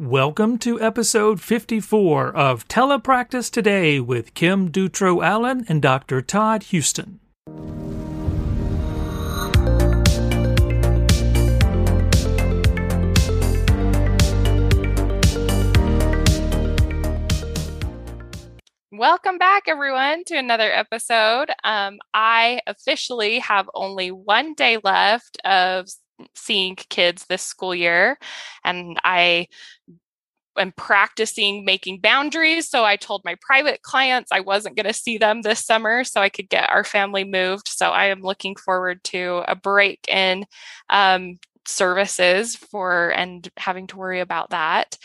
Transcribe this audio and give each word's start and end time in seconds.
Welcome 0.00 0.58
to 0.58 0.80
episode 0.80 1.40
54 1.40 2.28
of 2.28 2.68
Telepractice 2.68 3.50
Today 3.50 3.98
with 3.98 4.32
Kim 4.32 4.70
Dutro 4.70 5.22
Allen 5.22 5.64
and 5.68 5.82
Dr. 5.82 6.22
Todd 6.22 6.62
Houston. 6.62 7.18
Welcome 18.92 19.38
back, 19.38 19.64
everyone, 19.66 20.22
to 20.26 20.36
another 20.36 20.72
episode. 20.72 21.50
Um, 21.64 21.98
I 22.14 22.60
officially 22.68 23.40
have 23.40 23.68
only 23.74 24.12
one 24.12 24.54
day 24.54 24.78
left 24.80 25.38
of 25.44 25.88
seeing 26.34 26.76
kids 26.76 27.26
this 27.26 27.42
school 27.42 27.74
year, 27.74 28.18
and 28.64 28.98
I 29.04 29.48
am 30.58 30.72
practicing 30.72 31.64
making 31.64 32.00
boundaries. 32.00 32.68
So 32.68 32.84
I 32.84 32.96
told 32.96 33.22
my 33.24 33.36
private 33.40 33.82
clients 33.82 34.32
I 34.32 34.40
wasn't 34.40 34.76
going 34.76 34.86
to 34.86 34.92
see 34.92 35.18
them 35.18 35.42
this 35.42 35.64
summer 35.64 36.04
so 36.04 36.20
I 36.20 36.28
could 36.28 36.48
get 36.48 36.70
our 36.70 36.84
family 36.84 37.24
moved. 37.24 37.68
So 37.68 37.90
I 37.90 38.06
am 38.06 38.22
looking 38.22 38.56
forward 38.56 39.02
to 39.04 39.44
a 39.46 39.54
break 39.54 40.00
in 40.08 40.44
um, 40.90 41.38
services 41.66 42.56
for 42.56 43.10
and 43.10 43.48
having 43.56 43.86
to 43.88 43.96
worry 43.96 44.20
about 44.20 44.50
that. 44.50 44.96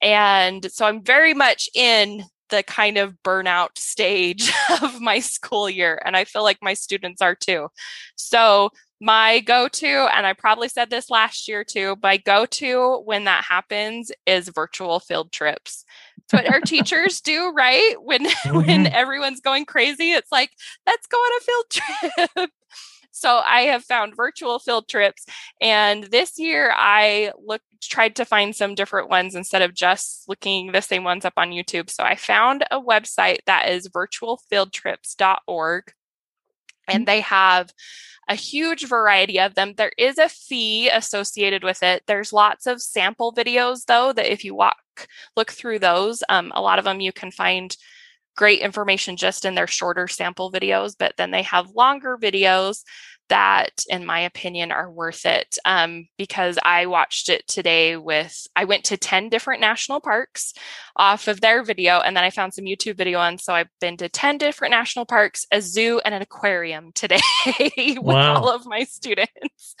And 0.00 0.70
so 0.70 0.86
I'm 0.86 1.02
very 1.02 1.34
much 1.34 1.68
in 1.74 2.24
the 2.50 2.62
kind 2.62 2.98
of 2.98 3.14
burnout 3.24 3.78
stage 3.78 4.52
of 4.82 5.00
my 5.00 5.20
school 5.20 5.70
year. 5.70 6.00
And 6.04 6.16
I 6.16 6.24
feel 6.24 6.42
like 6.42 6.58
my 6.62 6.74
students 6.74 7.22
are 7.22 7.34
too. 7.34 7.68
So, 8.16 8.70
my 9.00 9.40
go 9.40 9.68
to, 9.68 9.86
and 9.86 10.26
I 10.26 10.34
probably 10.34 10.68
said 10.68 10.90
this 10.90 11.10
last 11.10 11.48
year 11.48 11.64
too, 11.64 11.96
my 12.02 12.18
go 12.18 12.46
to 12.46 13.02
when 13.04 13.24
that 13.24 13.44
happens 13.44 14.12
is 14.26 14.48
virtual 14.48 15.00
field 15.00 15.32
trips. 15.32 15.84
It's 16.18 16.32
what 16.32 16.52
our 16.52 16.60
teachers 16.60 17.20
do, 17.20 17.50
right? 17.50 17.96
When 18.00 18.24
mm-hmm. 18.26 18.56
when 18.56 18.86
everyone's 18.86 19.40
going 19.40 19.64
crazy, 19.64 20.12
it's 20.12 20.30
like, 20.30 20.50
let's 20.86 21.06
go 21.06 21.16
on 21.16 21.38
a 21.38 21.44
field 21.44 21.64
trip. 21.70 22.50
So 23.12 23.40
I 23.44 23.62
have 23.62 23.84
found 23.84 24.16
virtual 24.16 24.58
field 24.58 24.88
trips. 24.88 25.26
And 25.60 26.04
this 26.04 26.38
year 26.38 26.72
I 26.74 27.32
looked 27.38 27.64
tried 27.82 28.16
to 28.16 28.24
find 28.24 28.54
some 28.54 28.74
different 28.74 29.08
ones 29.08 29.34
instead 29.34 29.62
of 29.62 29.74
just 29.74 30.28
looking 30.28 30.72
the 30.72 30.82
same 30.82 31.04
ones 31.04 31.24
up 31.24 31.34
on 31.36 31.50
YouTube. 31.50 31.90
So 31.90 32.04
I 32.04 32.14
found 32.14 32.64
a 32.70 32.80
website 32.80 33.38
that 33.46 33.68
is 33.68 33.88
virtualfieldtrips.org 33.88 35.92
and 36.90 37.06
they 37.06 37.20
have 37.20 37.72
a 38.28 38.34
huge 38.34 38.86
variety 38.86 39.40
of 39.40 39.54
them. 39.54 39.74
There 39.76 39.92
is 39.98 40.18
a 40.18 40.28
fee 40.28 40.88
associated 40.88 41.64
with 41.64 41.82
it. 41.82 42.04
There's 42.06 42.32
lots 42.32 42.66
of 42.66 42.80
sample 42.80 43.32
videos 43.32 43.86
though 43.86 44.12
that 44.12 44.32
if 44.32 44.44
you 44.44 44.54
walk 44.54 44.76
look 45.36 45.50
through 45.50 45.80
those, 45.80 46.22
um, 46.28 46.52
a 46.54 46.60
lot 46.60 46.78
of 46.78 46.84
them 46.84 47.00
you 47.00 47.12
can 47.12 47.30
find 47.30 47.76
great 48.36 48.60
information 48.60 49.16
just 49.16 49.44
in 49.44 49.54
their 49.54 49.66
shorter 49.66 50.06
sample 50.06 50.52
videos, 50.52 50.94
but 50.98 51.14
then 51.16 51.30
they 51.30 51.42
have 51.42 51.74
longer 51.74 52.16
videos 52.16 52.82
that, 53.30 53.70
in 53.88 54.04
my 54.04 54.20
opinion, 54.20 54.70
are 54.70 54.90
worth 54.90 55.24
it 55.24 55.56
um, 55.64 56.06
because 56.18 56.58
I 56.64 56.86
watched 56.86 57.28
it 57.28 57.46
today 57.48 57.96
with, 57.96 58.46
I 58.54 58.64
went 58.64 58.84
to 58.84 58.96
10 58.96 59.30
different 59.30 59.60
national 59.60 60.00
parks 60.00 60.52
off 60.96 61.28
of 61.28 61.40
their 61.40 61.62
video, 61.62 62.00
and 62.00 62.16
then 62.16 62.24
I 62.24 62.30
found 62.30 62.52
some 62.52 62.66
YouTube 62.66 62.96
video 62.96 63.18
on. 63.18 63.38
So 63.38 63.54
I've 63.54 63.70
been 63.80 63.96
to 63.96 64.08
10 64.08 64.38
different 64.38 64.72
national 64.72 65.06
parks, 65.06 65.46
a 65.50 65.62
zoo, 65.62 66.00
and 66.04 66.14
an 66.14 66.22
aquarium 66.22 66.92
today 66.94 67.20
with 67.76 67.98
wow. 68.02 68.34
all 68.34 68.50
of 68.50 68.66
my 68.66 68.84
students. 68.84 69.74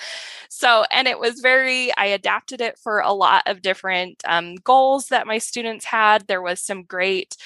So, 0.48 0.84
and 0.90 1.06
it 1.06 1.18
was 1.18 1.40
very, 1.40 1.94
I 1.96 2.06
adapted 2.06 2.60
it 2.60 2.78
for 2.82 3.00
a 3.00 3.12
lot 3.12 3.42
of 3.46 3.62
different 3.62 4.22
um, 4.26 4.56
goals 4.56 5.08
that 5.08 5.26
my 5.26 5.38
students 5.38 5.84
had. 5.84 6.26
There 6.26 6.42
was 6.42 6.60
some 6.62 6.84
great 6.84 7.36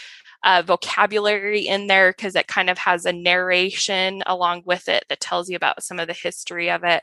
uh, 0.44 0.62
vocabulary 0.64 1.66
in 1.66 1.86
there 1.86 2.12
because 2.12 2.36
it 2.36 2.46
kind 2.46 2.70
of 2.70 2.78
has 2.78 3.06
a 3.06 3.12
narration 3.12 4.22
along 4.26 4.62
with 4.66 4.88
it 4.88 5.04
that 5.08 5.20
tells 5.20 5.48
you 5.48 5.56
about 5.56 5.82
some 5.82 5.98
of 5.98 6.06
the 6.06 6.12
history 6.12 6.70
of 6.70 6.84
it. 6.84 7.02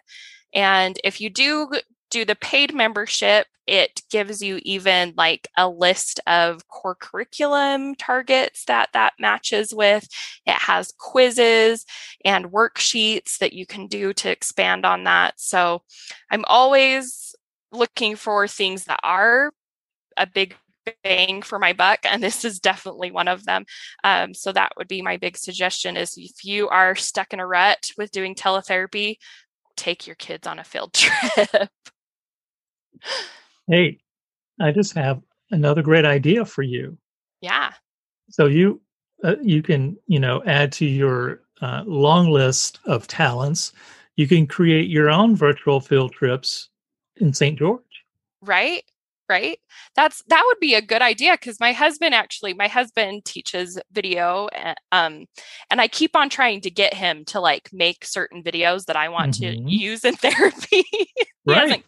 And 0.54 1.00
if 1.04 1.20
you 1.20 1.30
do 1.30 1.72
do 2.12 2.26
the 2.26 2.36
paid 2.36 2.74
membership, 2.74 3.48
it 3.66 4.02
gives 4.12 4.44
you 4.44 4.60
even 4.64 5.14
like 5.16 5.48
a 5.58 5.68
list 5.70 6.20
of 6.28 6.68
core 6.68 6.96
curriculum 6.96 7.96
targets 7.96 8.66
that 8.66 8.90
that 8.94 9.14
matches 9.18 9.74
with. 9.74 10.08
It 10.46 10.56
has 10.56 10.94
quizzes 10.98 11.86
and 12.26 12.52
worksheets 12.52 13.38
that 13.38 13.54
you 13.54 13.66
can 13.66 13.88
do 13.88 14.14
to 14.14 14.30
expand 14.30 14.86
on 14.86 15.06
that. 15.06 15.36
So 15.38 15.84
I'm 16.30 16.44
always 16.48 17.34
looking 17.72 18.18
for 18.18 18.48
things 18.48 18.84
that 18.86 19.00
are 19.04 19.54
a 20.18 20.28
big 20.28 20.56
bang 21.04 21.42
for 21.42 21.60
my 21.60 21.74
buck 21.74 22.00
and 22.04 22.24
this 22.24 22.44
is 22.44 22.60
definitely 22.60 23.12
one 23.12 23.28
of 23.28 23.46
them. 23.46 23.66
Um, 24.04 24.34
so 24.34 24.52
that 24.52 24.72
would 24.78 24.88
be 24.88 25.02
my 25.02 25.18
big 25.18 25.38
suggestion 25.38 25.98
is 25.98 26.16
if 26.18 26.44
you 26.44 26.70
are 26.70 26.96
stuck 26.96 27.34
in 27.34 27.40
a 27.40 27.48
rut 27.48 27.92
with 27.98 28.12
doing 28.12 28.36
teletherapy 28.36 29.18
take 29.76 30.06
your 30.06 30.16
kids 30.16 30.48
on 30.48 30.60
a 30.60 30.64
field 30.64 30.94
trip. 30.94 31.70
Hey 33.68 34.00
i 34.60 34.72
just 34.72 34.94
have 34.94 35.22
another 35.52 35.82
great 35.82 36.06
idea 36.06 36.46
for 36.46 36.62
you. 36.62 36.98
Yeah. 37.42 37.74
So 38.30 38.46
you 38.46 38.82
uh, 39.24 39.36
you 39.42 39.62
can 39.62 39.98
you 40.08 40.20
know 40.20 40.42
add 40.46 40.72
to 40.74 40.86
your 40.86 41.42
uh, 41.62 41.84
long 41.86 42.32
list 42.32 42.80
of 42.86 43.08
talents. 43.08 43.74
You 44.16 44.28
can 44.28 44.48
create 44.48 44.90
your 44.90 45.10
own 45.10 45.36
virtual 45.36 45.80
field 45.80 46.14
trips 46.14 46.70
in 47.18 47.34
st 47.34 47.60
george. 47.60 47.82
Right 48.42 48.84
right 49.32 49.60
that's 49.96 50.22
that 50.28 50.44
would 50.46 50.60
be 50.60 50.76
a 50.76 50.82
good 50.82 51.02
idea 51.02 51.32
because 51.40 51.58
my 51.60 51.72
husband 51.72 52.14
actually 52.14 52.54
my 52.54 52.68
husband 52.68 53.24
teaches 53.24 53.80
video 53.94 54.50
and, 54.50 54.78
eh, 54.78 54.98
um 54.98 55.26
and 55.70 55.80
i 55.80 55.88
keep 55.88 56.16
on 56.18 56.30
trying 56.30 56.60
to 56.60 56.70
get 56.70 56.94
him 56.94 57.24
to 57.24 57.40
like 57.40 57.70
make 57.72 58.04
certain 58.04 58.44
videos 58.44 58.86
that 58.86 58.98
i 58.98 59.08
want 59.08 59.40
mm-hmm. 59.40 59.66
to 59.66 59.72
use 59.72 60.04
in 60.04 60.16
therapy 60.26 60.84
he 60.92 61.08
right. 61.48 61.62
hasn't 61.62 61.86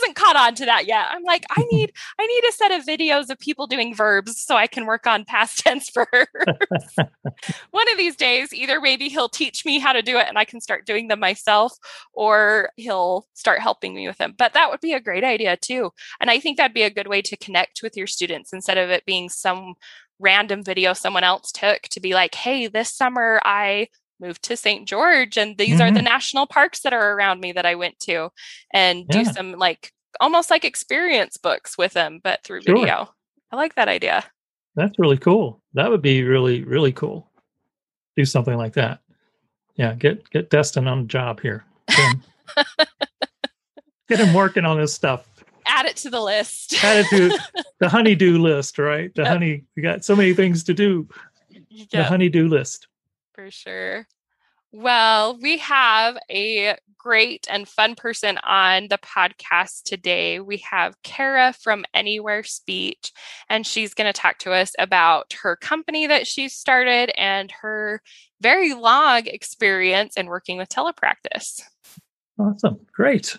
hasn't 0.00 0.16
caught 0.16 0.36
on 0.36 0.54
to 0.56 0.64
that 0.66 0.86
yet. 0.86 1.06
I'm 1.10 1.22
like, 1.22 1.44
I 1.50 1.64
need 1.70 1.92
I 2.18 2.26
need 2.26 2.44
a 2.48 2.52
set 2.52 2.72
of 2.72 2.86
videos 2.86 3.30
of 3.30 3.38
people 3.38 3.66
doing 3.66 3.94
verbs 3.94 4.40
so 4.42 4.56
I 4.56 4.66
can 4.66 4.86
work 4.86 5.06
on 5.06 5.24
past 5.24 5.58
tense 5.64 5.90
verbs. 5.90 6.10
One 7.70 7.90
of 7.90 7.98
these 7.98 8.16
days, 8.16 8.52
either 8.52 8.80
maybe 8.80 9.08
he'll 9.08 9.28
teach 9.28 9.64
me 9.64 9.78
how 9.78 9.92
to 9.92 10.02
do 10.02 10.18
it 10.18 10.26
and 10.28 10.38
I 10.38 10.44
can 10.44 10.60
start 10.60 10.86
doing 10.86 11.08
them 11.08 11.20
myself, 11.20 11.72
or 12.12 12.70
he'll 12.76 13.26
start 13.34 13.60
helping 13.60 13.94
me 13.94 14.06
with 14.06 14.18
them. 14.18 14.34
But 14.36 14.54
that 14.54 14.70
would 14.70 14.80
be 14.80 14.92
a 14.92 15.00
great 15.00 15.24
idea 15.24 15.56
too. 15.56 15.90
And 16.20 16.30
I 16.30 16.40
think 16.40 16.56
that'd 16.56 16.74
be 16.74 16.82
a 16.82 16.90
good 16.90 17.08
way 17.08 17.22
to 17.22 17.36
connect 17.36 17.82
with 17.82 17.96
your 17.96 18.06
students 18.06 18.52
instead 18.52 18.78
of 18.78 18.90
it 18.90 19.06
being 19.06 19.28
some 19.28 19.74
random 20.18 20.62
video 20.62 20.92
someone 20.92 21.24
else 21.24 21.50
took 21.50 21.82
to 21.82 22.00
be 22.00 22.12
like, 22.12 22.34
hey, 22.34 22.66
this 22.66 22.94
summer 22.94 23.40
I 23.44 23.88
moved 24.20 24.42
to 24.44 24.56
St. 24.56 24.86
George 24.86 25.36
and 25.36 25.56
these 25.56 25.74
mm-hmm. 25.74 25.82
are 25.82 25.90
the 25.90 25.98
mm-hmm. 25.98 26.04
national 26.04 26.46
parks 26.46 26.80
that 26.80 26.92
are 26.92 27.12
around 27.12 27.40
me 27.40 27.52
that 27.52 27.66
I 27.66 27.74
went 27.74 27.98
to 28.00 28.30
and 28.72 29.06
yeah. 29.08 29.22
do 29.22 29.24
some 29.24 29.52
like 29.52 29.92
almost 30.20 30.50
like 30.50 30.64
experience 30.64 31.36
books 31.36 31.78
with 31.78 31.92
them 31.92 32.20
but 32.22 32.42
through 32.44 32.62
sure. 32.62 32.76
video. 32.76 33.12
I 33.50 33.56
like 33.56 33.74
that 33.74 33.88
idea. 33.88 34.24
That's 34.76 34.98
really 34.98 35.18
cool. 35.18 35.62
That 35.74 35.90
would 35.90 36.02
be 36.02 36.22
really 36.22 36.64
really 36.64 36.92
cool. 36.92 37.30
Do 38.16 38.24
something 38.24 38.56
like 38.56 38.74
that. 38.74 39.00
Yeah, 39.76 39.94
get 39.94 40.28
get 40.30 40.50
Destin 40.50 40.86
on 40.86 41.02
the 41.02 41.08
job 41.08 41.40
here. 41.40 41.64
Get 41.88 41.98
him, 41.98 42.22
get 44.08 44.20
him 44.20 44.34
working 44.34 44.64
on 44.64 44.78
this 44.78 44.92
stuff. 44.92 45.26
Add 45.66 45.86
it 45.86 45.96
to 45.98 46.10
the 46.10 46.20
list. 46.20 46.82
Add 46.84 47.06
it 47.06 47.08
to 47.10 47.62
the 47.78 47.88
honeydew 47.88 48.38
list, 48.38 48.78
right? 48.78 49.14
The 49.14 49.22
yep. 49.22 49.32
honey. 49.32 49.64
We 49.76 49.82
got 49.82 50.04
so 50.04 50.14
many 50.14 50.34
things 50.34 50.64
to 50.64 50.74
do. 50.74 51.08
Yep. 51.70 51.88
The 51.90 52.04
honeydew 52.04 52.48
list 52.48 52.88
for 53.40 53.50
sure. 53.50 54.06
Well, 54.70 55.38
we 55.40 55.58
have 55.58 56.18
a 56.30 56.76
great 56.98 57.46
and 57.48 57.66
fun 57.66 57.94
person 57.94 58.36
on 58.38 58.88
the 58.88 58.98
podcast 58.98 59.84
today. 59.84 60.40
We 60.40 60.58
have 60.70 61.02
Kara 61.02 61.54
from 61.54 61.86
Anywhere 61.94 62.44
Speech, 62.44 63.12
and 63.48 63.66
she's 63.66 63.94
going 63.94 64.12
to 64.12 64.20
talk 64.20 64.38
to 64.40 64.52
us 64.52 64.72
about 64.78 65.32
her 65.42 65.56
company 65.56 66.06
that 66.06 66.26
she 66.26 66.50
started 66.50 67.10
and 67.18 67.50
her 67.62 68.02
very 68.42 68.74
long 68.74 69.26
experience 69.26 70.18
in 70.18 70.26
working 70.26 70.58
with 70.58 70.68
telepractice. 70.68 71.62
Awesome. 72.38 72.80
Great. 72.92 73.38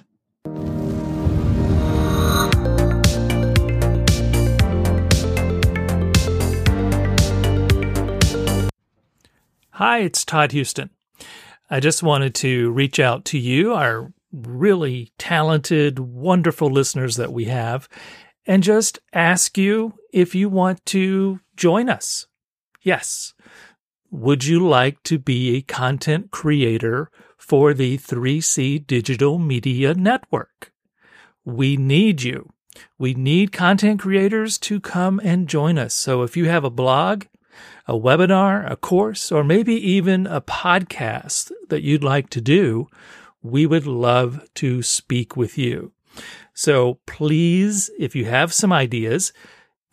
Hi, 9.83 10.01
it's 10.01 10.23
Todd 10.23 10.51
Houston. 10.51 10.91
I 11.67 11.79
just 11.79 12.03
wanted 12.03 12.35
to 12.35 12.69
reach 12.69 12.99
out 12.99 13.25
to 13.25 13.39
you, 13.39 13.73
our 13.73 14.13
really 14.31 15.11
talented, 15.17 15.97
wonderful 15.97 16.69
listeners 16.69 17.15
that 17.15 17.33
we 17.33 17.45
have, 17.45 17.89
and 18.45 18.61
just 18.61 18.99
ask 19.11 19.57
you 19.57 19.95
if 20.13 20.35
you 20.35 20.49
want 20.49 20.85
to 20.85 21.39
join 21.55 21.89
us. 21.89 22.27
Yes. 22.83 23.33
Would 24.11 24.45
you 24.45 24.63
like 24.63 25.01
to 25.01 25.17
be 25.17 25.55
a 25.55 25.63
content 25.63 26.29
creator 26.29 27.09
for 27.35 27.73
the 27.73 27.97
3C 27.97 28.85
Digital 28.85 29.39
Media 29.39 29.95
Network? 29.95 30.71
We 31.43 31.75
need 31.75 32.21
you. 32.21 32.51
We 32.99 33.15
need 33.15 33.51
content 33.51 33.99
creators 33.99 34.59
to 34.59 34.79
come 34.79 35.19
and 35.23 35.49
join 35.49 35.79
us. 35.79 35.95
So 35.95 36.21
if 36.21 36.37
you 36.37 36.45
have 36.45 36.63
a 36.63 36.69
blog, 36.69 37.23
a 37.87 37.93
webinar, 37.93 38.69
a 38.69 38.75
course, 38.75 39.31
or 39.31 39.43
maybe 39.43 39.73
even 39.75 40.27
a 40.27 40.41
podcast 40.41 41.51
that 41.69 41.81
you'd 41.81 42.03
like 42.03 42.29
to 42.31 42.41
do, 42.41 42.87
we 43.41 43.65
would 43.65 43.87
love 43.87 44.47
to 44.55 44.81
speak 44.81 45.35
with 45.35 45.57
you. 45.57 45.91
So 46.53 46.99
please, 47.05 47.89
if 47.97 48.15
you 48.15 48.25
have 48.25 48.53
some 48.53 48.71
ideas, 48.71 49.33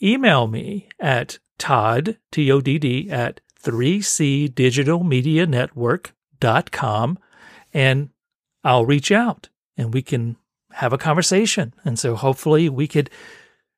email 0.03 0.47
me 0.47 0.89
at 0.99 1.39
Todd, 1.59 2.19
T 2.31 2.51
O 2.53 2.61
D 2.61 2.79
D, 2.79 3.11
at 3.11 3.41
3C 3.63 4.55
Digital 4.55 5.03
Media 5.03 5.47
Network.com 5.47 7.19
and 7.75 8.11
I'll 8.65 8.87
reach 8.87 9.11
out 9.11 9.49
and 9.77 9.93
we 9.93 10.03
can 10.03 10.37
have 10.73 10.93
a 10.93 10.99
conversation. 10.99 11.75
And 11.85 11.99
so 11.99 12.15
hopefully 12.15 12.69
we 12.69 12.87
could 12.87 13.11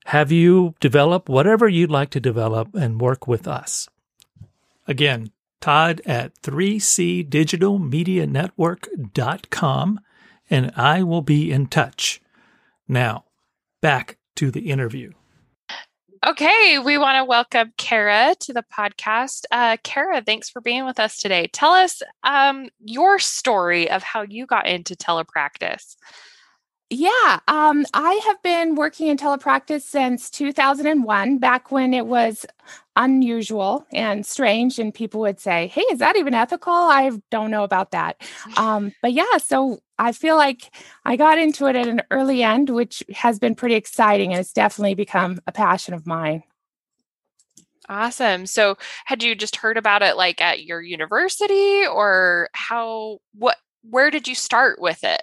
have 0.07 0.33
you 0.33 0.75
develop 0.81 1.29
whatever 1.29 1.69
you'd 1.69 1.91
like 1.91 2.11
to 2.11 2.21
develop 2.21 2.75
and 2.75 3.01
work 3.01 3.27
with 3.27 3.47
us. 3.47 3.89
Again, 4.91 5.31
Todd 5.61 6.03
at 6.05 6.35
3C 6.43 7.31
Digital 7.31 7.79
Media 7.79 8.27
Network.com 8.27 10.01
and 10.51 10.73
I 10.75 11.05
will 11.05 11.23
be 11.23 11.53
in 11.53 11.69
touch. 11.69 12.21
Now, 12.89 13.27
back 13.81 14.19
to 14.35 14.51
the 14.51 14.69
interview. 14.69 15.13
Okay, 16.27 16.81
we 16.81 16.99
want 16.99 17.19
to 17.19 17.25
welcome 17.25 17.73
Kara 17.79 18.35
to 18.41 18.53
the 18.53 18.65
podcast. 18.77 19.45
Uh, 19.53 19.77
Kara, 19.85 20.23
thanks 20.23 20.51
for 20.51 20.61
being 20.61 20.85
with 20.85 20.99
us 20.99 21.19
today. 21.19 21.49
Tell 21.53 21.71
us 21.71 22.03
um, 22.25 22.69
your 22.81 23.21
story 23.21 23.89
of 23.89 24.03
how 24.03 24.23
you 24.23 24.45
got 24.45 24.67
into 24.67 24.97
telepractice. 24.97 25.95
Yeah, 26.93 27.39
um, 27.47 27.87
I 27.95 28.15
have 28.27 28.43
been 28.43 28.75
working 28.75 29.07
in 29.07 29.17
telepractice 29.17 29.83
since 29.83 30.29
2001, 30.29 31.39
back 31.39 31.71
when 31.71 31.95
it 31.95 32.07
was 32.07 32.45
unusual 32.97 33.87
and 33.93 34.27
strange, 34.27 34.77
and 34.81 34.93
people 34.93 35.21
would 35.21 35.39
say, 35.39 35.69
"Hey, 35.69 35.83
is 35.93 36.01
that 36.01 36.17
even 36.17 36.35
ethical?" 36.35 36.73
I 36.73 37.13
don't 37.31 37.53
know 37.53 37.63
about 37.63 37.93
that, 37.93 38.21
um, 38.57 38.93
but 39.03 39.13
yeah. 39.13 39.37
So 39.39 39.79
I 40.01 40.11
feel 40.11 40.35
like 40.37 40.75
I 41.05 41.15
got 41.15 41.39
into 41.39 41.67
it 41.67 41.77
at 41.77 41.87
an 41.87 42.03
early 42.11 42.43
end, 42.43 42.71
which 42.71 43.05
has 43.15 43.39
been 43.39 43.55
pretty 43.55 43.77
exciting, 43.77 44.33
and 44.33 44.41
it's 44.41 44.53
definitely 44.53 44.95
become 44.97 45.39
a 45.47 45.53
passion 45.53 45.95
of 45.95 46.09
mine. 46.09 46.43
Awesome. 47.89 48.47
So, 48.47 48.77
had 49.05 49.23
you 49.23 49.35
just 49.35 49.57
heard 49.57 49.77
about 49.77 50.03
it 50.03 50.17
like 50.17 50.41
at 50.41 50.65
your 50.65 50.81
university, 50.81 51.87
or 51.87 52.49
how? 52.55 53.19
What? 53.35 53.57
Where 53.83 54.11
did 54.11 54.29
you 54.29 54.35
start 54.35 54.81
with 54.81 55.03
it? 55.03 55.23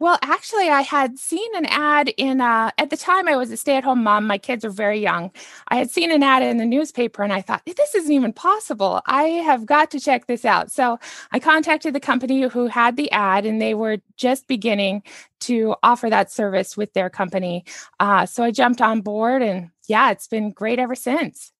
Well, 0.00 0.16
actually, 0.22 0.68
I 0.68 0.82
had 0.82 1.18
seen 1.18 1.54
an 1.56 1.66
ad 1.66 2.08
in, 2.16 2.40
uh, 2.40 2.70
at 2.78 2.90
the 2.90 2.96
time 2.96 3.26
I 3.26 3.36
was 3.36 3.50
a 3.50 3.56
stay 3.56 3.76
at 3.76 3.82
home 3.82 4.04
mom. 4.04 4.28
My 4.28 4.38
kids 4.38 4.64
are 4.64 4.70
very 4.70 5.00
young. 5.00 5.32
I 5.68 5.76
had 5.76 5.90
seen 5.90 6.12
an 6.12 6.22
ad 6.22 6.44
in 6.44 6.58
the 6.58 6.64
newspaper 6.64 7.24
and 7.24 7.32
I 7.32 7.40
thought, 7.40 7.62
this 7.66 7.94
isn't 7.96 8.12
even 8.12 8.32
possible. 8.32 9.02
I 9.06 9.24
have 9.24 9.66
got 9.66 9.90
to 9.90 10.00
check 10.00 10.26
this 10.26 10.44
out. 10.44 10.70
So 10.70 11.00
I 11.32 11.40
contacted 11.40 11.94
the 11.94 12.00
company 12.00 12.42
who 12.42 12.66
had 12.68 12.96
the 12.96 13.10
ad 13.10 13.44
and 13.44 13.60
they 13.60 13.74
were 13.74 13.98
just 14.16 14.46
beginning 14.46 15.02
to 15.40 15.74
offer 15.82 16.08
that 16.08 16.30
service 16.30 16.76
with 16.76 16.92
their 16.92 17.10
company. 17.10 17.64
Uh, 17.98 18.24
so 18.24 18.44
I 18.44 18.52
jumped 18.52 18.80
on 18.80 19.00
board 19.00 19.42
and 19.42 19.70
yeah, 19.88 20.12
it's 20.12 20.28
been 20.28 20.52
great 20.52 20.78
ever 20.78 20.94
since. 20.94 21.50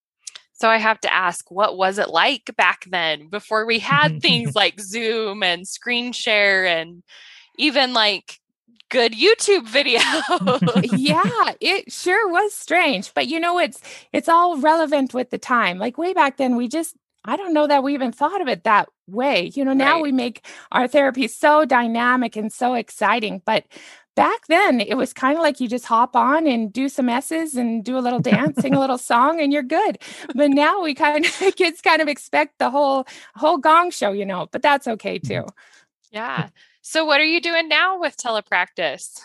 So 0.53 0.69
I 0.69 0.77
have 0.79 1.01
to 1.03 1.13
ask, 1.13 1.51
what 1.51 1.77
was 1.77 1.99
it 1.99 2.09
like 2.11 2.51
back 2.57 2.85
then 2.89 3.29
before 3.29 3.67
we 3.67 3.81
had 3.81 4.21
things 4.23 4.55
like 4.55 4.81
Zoom 4.81 5.43
and 5.43 5.67
screen 5.67 6.13
share 6.13 6.67
and 6.67 7.03
even 7.59 7.93
like 7.93 8.41
good 8.89 9.13
YouTube 9.13 9.67
video. 9.67 10.01
yeah, 10.97 11.53
it 11.61 11.93
sure 11.93 12.29
was 12.29 12.55
strange, 12.55 13.13
but 13.15 13.27
you 13.27 13.39
know 13.39 13.59
it's 13.59 13.81
it's 14.13 14.29
all 14.29 14.59
relevant 14.59 15.15
with 15.15 15.31
the 15.31 15.39
time. 15.39 15.79
Like 15.79 15.99
way 15.99 16.15
back 16.15 16.37
then 16.37 16.57
we 16.57 16.69
just 16.69 16.97
I 17.25 17.37
don't 17.37 17.53
know 17.53 17.67
that 17.67 17.83
we 17.83 17.95
even 17.95 18.13
thought 18.13 18.41
of 18.41 18.49
it 18.49 18.65
that 18.65 18.89
way. 19.07 19.51
You 19.55 19.65
know, 19.65 19.75
now 19.75 19.95
right. 19.95 20.03
we 20.03 20.13
make 20.13 20.47
our 20.73 20.89
therapy 20.89 21.29
so 21.29 21.65
dynamic 21.65 22.37
and 22.37 22.53
so 22.53 22.75
exciting, 22.75 23.43
but 23.45 23.65
back 24.15 24.47
then 24.49 24.81
it 24.81 24.97
was 24.97 25.13
kind 25.13 25.37
of 25.37 25.43
like 25.43 25.61
you 25.61 25.69
just 25.69 25.85
hop 25.85 26.17
on 26.17 26.45
and 26.47 26.73
do 26.73 26.89
some 26.89 27.09
S's 27.09 27.55
and 27.55 27.85
do 27.85 27.97
a 27.97 28.01
little 28.01 28.19
dance, 28.19 28.61
sing 28.61 28.75
a 28.75 28.81
little 28.81 28.99
song 29.13 29.41
and 29.41 29.53
you're 29.53 29.63
good. 29.63 29.99
But 30.35 30.51
now 30.51 30.83
we 30.83 30.95
kind 30.95 31.25
of 31.25 31.33
kids 31.57 31.81
kind 31.81 32.03
of 32.03 32.09
expect 32.09 32.59
the 32.59 32.71
whole 32.71 33.07
whole 33.35 33.59
gong 33.59 33.91
show, 33.91 34.13
you 34.13 34.27
know, 34.27 34.49
but 34.51 34.63
that's 34.63 34.89
okay 34.89 35.19
mm-hmm. 35.19 35.45
too. 35.45 35.47
Yeah. 36.11 36.49
So, 36.91 37.05
what 37.05 37.21
are 37.21 37.25
you 37.25 37.43
doing 37.43 37.69
now 37.69 38.01
with 38.01 38.17
telepractice? 38.17 39.21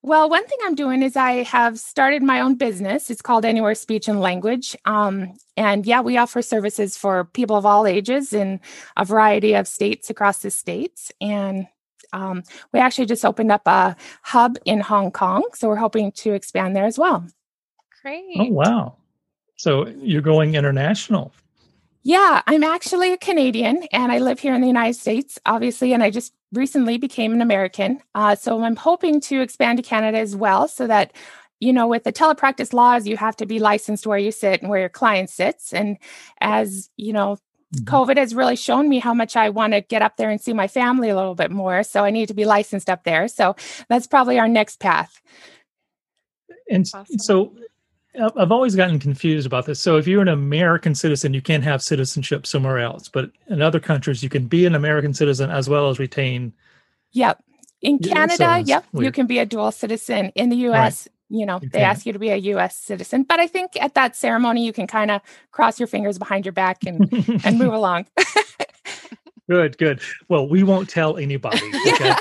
Well, 0.00 0.30
one 0.30 0.46
thing 0.46 0.56
I'm 0.64 0.74
doing 0.74 1.02
is 1.02 1.14
I 1.14 1.42
have 1.42 1.78
started 1.78 2.22
my 2.22 2.40
own 2.40 2.54
business. 2.54 3.10
It's 3.10 3.20
called 3.20 3.44
Anywhere 3.44 3.74
Speech 3.74 4.08
and 4.08 4.18
Language. 4.18 4.74
Um, 4.86 5.36
and 5.54 5.84
yeah, 5.84 6.00
we 6.00 6.16
offer 6.16 6.40
services 6.40 6.96
for 6.96 7.24
people 7.24 7.54
of 7.54 7.66
all 7.66 7.86
ages 7.86 8.32
in 8.32 8.60
a 8.96 9.04
variety 9.04 9.52
of 9.52 9.68
states 9.68 10.08
across 10.08 10.38
the 10.38 10.50
states. 10.50 11.12
And 11.20 11.66
um, 12.14 12.44
we 12.72 12.80
actually 12.80 13.04
just 13.04 13.26
opened 13.26 13.52
up 13.52 13.66
a 13.66 13.94
hub 14.22 14.56
in 14.64 14.80
Hong 14.80 15.10
Kong. 15.10 15.44
So 15.52 15.68
we're 15.68 15.76
hoping 15.76 16.12
to 16.12 16.32
expand 16.32 16.74
there 16.74 16.86
as 16.86 16.98
well. 16.98 17.26
Great. 18.00 18.38
Oh, 18.38 18.48
wow. 18.48 18.96
So 19.56 19.86
you're 19.86 20.22
going 20.22 20.54
international. 20.54 21.30
Yeah, 22.04 22.40
I'm 22.46 22.64
actually 22.64 23.12
a 23.12 23.18
Canadian 23.18 23.82
and 23.92 24.10
I 24.10 24.18
live 24.18 24.40
here 24.40 24.54
in 24.54 24.62
the 24.62 24.66
United 24.66 24.98
States, 24.98 25.38
obviously, 25.44 25.92
and 25.92 26.02
I 26.02 26.08
just 26.08 26.32
recently 26.52 26.98
became 26.98 27.32
an 27.32 27.40
American. 27.40 28.00
Uh, 28.14 28.34
so 28.34 28.62
I'm 28.62 28.76
hoping 28.76 29.20
to 29.22 29.40
expand 29.40 29.78
to 29.78 29.82
Canada 29.82 30.18
as 30.18 30.36
well 30.36 30.68
so 30.68 30.86
that, 30.86 31.12
you 31.60 31.72
know, 31.72 31.86
with 31.86 32.04
the 32.04 32.12
telepractice 32.12 32.72
laws, 32.72 33.06
you 33.06 33.16
have 33.16 33.36
to 33.36 33.46
be 33.46 33.58
licensed 33.58 34.06
where 34.06 34.18
you 34.18 34.32
sit 34.32 34.60
and 34.60 34.70
where 34.70 34.80
your 34.80 34.88
client 34.88 35.30
sits. 35.30 35.72
And 35.72 35.96
as, 36.40 36.90
you 36.96 37.12
know, 37.12 37.38
mm-hmm. 37.74 37.84
COVID 37.84 38.16
has 38.16 38.34
really 38.34 38.56
shown 38.56 38.88
me 38.88 38.98
how 38.98 39.14
much 39.14 39.36
I 39.36 39.48
want 39.48 39.72
to 39.72 39.80
get 39.80 40.02
up 40.02 40.16
there 40.16 40.30
and 40.30 40.40
see 40.40 40.52
my 40.52 40.68
family 40.68 41.08
a 41.08 41.16
little 41.16 41.34
bit 41.34 41.50
more. 41.50 41.82
So 41.82 42.04
I 42.04 42.10
need 42.10 42.28
to 42.28 42.34
be 42.34 42.44
licensed 42.44 42.90
up 42.90 43.04
there. 43.04 43.28
So 43.28 43.56
that's 43.88 44.06
probably 44.06 44.38
our 44.38 44.48
next 44.48 44.80
path. 44.80 45.20
And 46.70 46.86
awesome. 46.94 47.18
so 47.18 47.54
I've 48.20 48.52
always 48.52 48.76
gotten 48.76 48.98
confused 48.98 49.46
about 49.46 49.64
this. 49.64 49.80
So 49.80 49.96
if 49.96 50.06
you're 50.06 50.20
an 50.20 50.28
American 50.28 50.94
citizen, 50.94 51.32
you 51.32 51.40
can't 51.40 51.64
have 51.64 51.82
citizenship 51.82 52.46
somewhere 52.46 52.78
else, 52.78 53.08
but 53.08 53.30
in 53.48 53.62
other 53.62 53.80
countries, 53.80 54.22
you 54.22 54.28
can 54.28 54.46
be 54.46 54.66
an 54.66 54.74
American 54.74 55.14
citizen 55.14 55.50
as 55.50 55.68
well 55.68 55.88
as 55.88 55.98
retain. 55.98 56.52
Yep. 57.12 57.42
In 57.80 57.98
Canada, 57.98 58.62
yep, 58.64 58.84
weird. 58.92 59.06
you 59.06 59.12
can 59.12 59.26
be 59.26 59.38
a 59.38 59.46
dual 59.46 59.72
citizen. 59.72 60.30
In 60.36 60.50
the 60.50 60.56
U.S., 60.56 61.08
right. 61.08 61.38
you 61.40 61.46
know, 61.46 61.58
you 61.60 61.68
they 61.70 61.80
can. 61.80 61.88
ask 61.88 62.06
you 62.06 62.12
to 62.12 62.18
be 62.18 62.30
a 62.30 62.36
U.S. 62.36 62.76
citizen. 62.76 63.24
But 63.24 63.40
I 63.40 63.48
think 63.48 63.72
at 63.80 63.94
that 63.94 64.14
ceremony, 64.14 64.64
you 64.64 64.72
can 64.72 64.86
kind 64.86 65.10
of 65.10 65.20
cross 65.50 65.80
your 65.80 65.88
fingers 65.88 66.16
behind 66.16 66.46
your 66.46 66.52
back 66.52 66.84
and 66.86 67.12
and 67.44 67.58
move 67.58 67.72
along. 67.72 68.06
good, 69.50 69.76
good. 69.78 70.00
Well, 70.28 70.48
we 70.48 70.62
won't 70.62 70.88
tell 70.88 71.16
anybody. 71.16 71.60
Okay? 71.92 72.14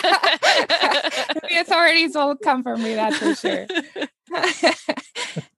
the 1.50 1.60
authorities 1.60 2.16
will 2.16 2.36
come 2.36 2.64
for 2.64 2.76
me. 2.78 2.96
That's 2.96 3.18
for 3.18 3.36
sure. 3.36 3.68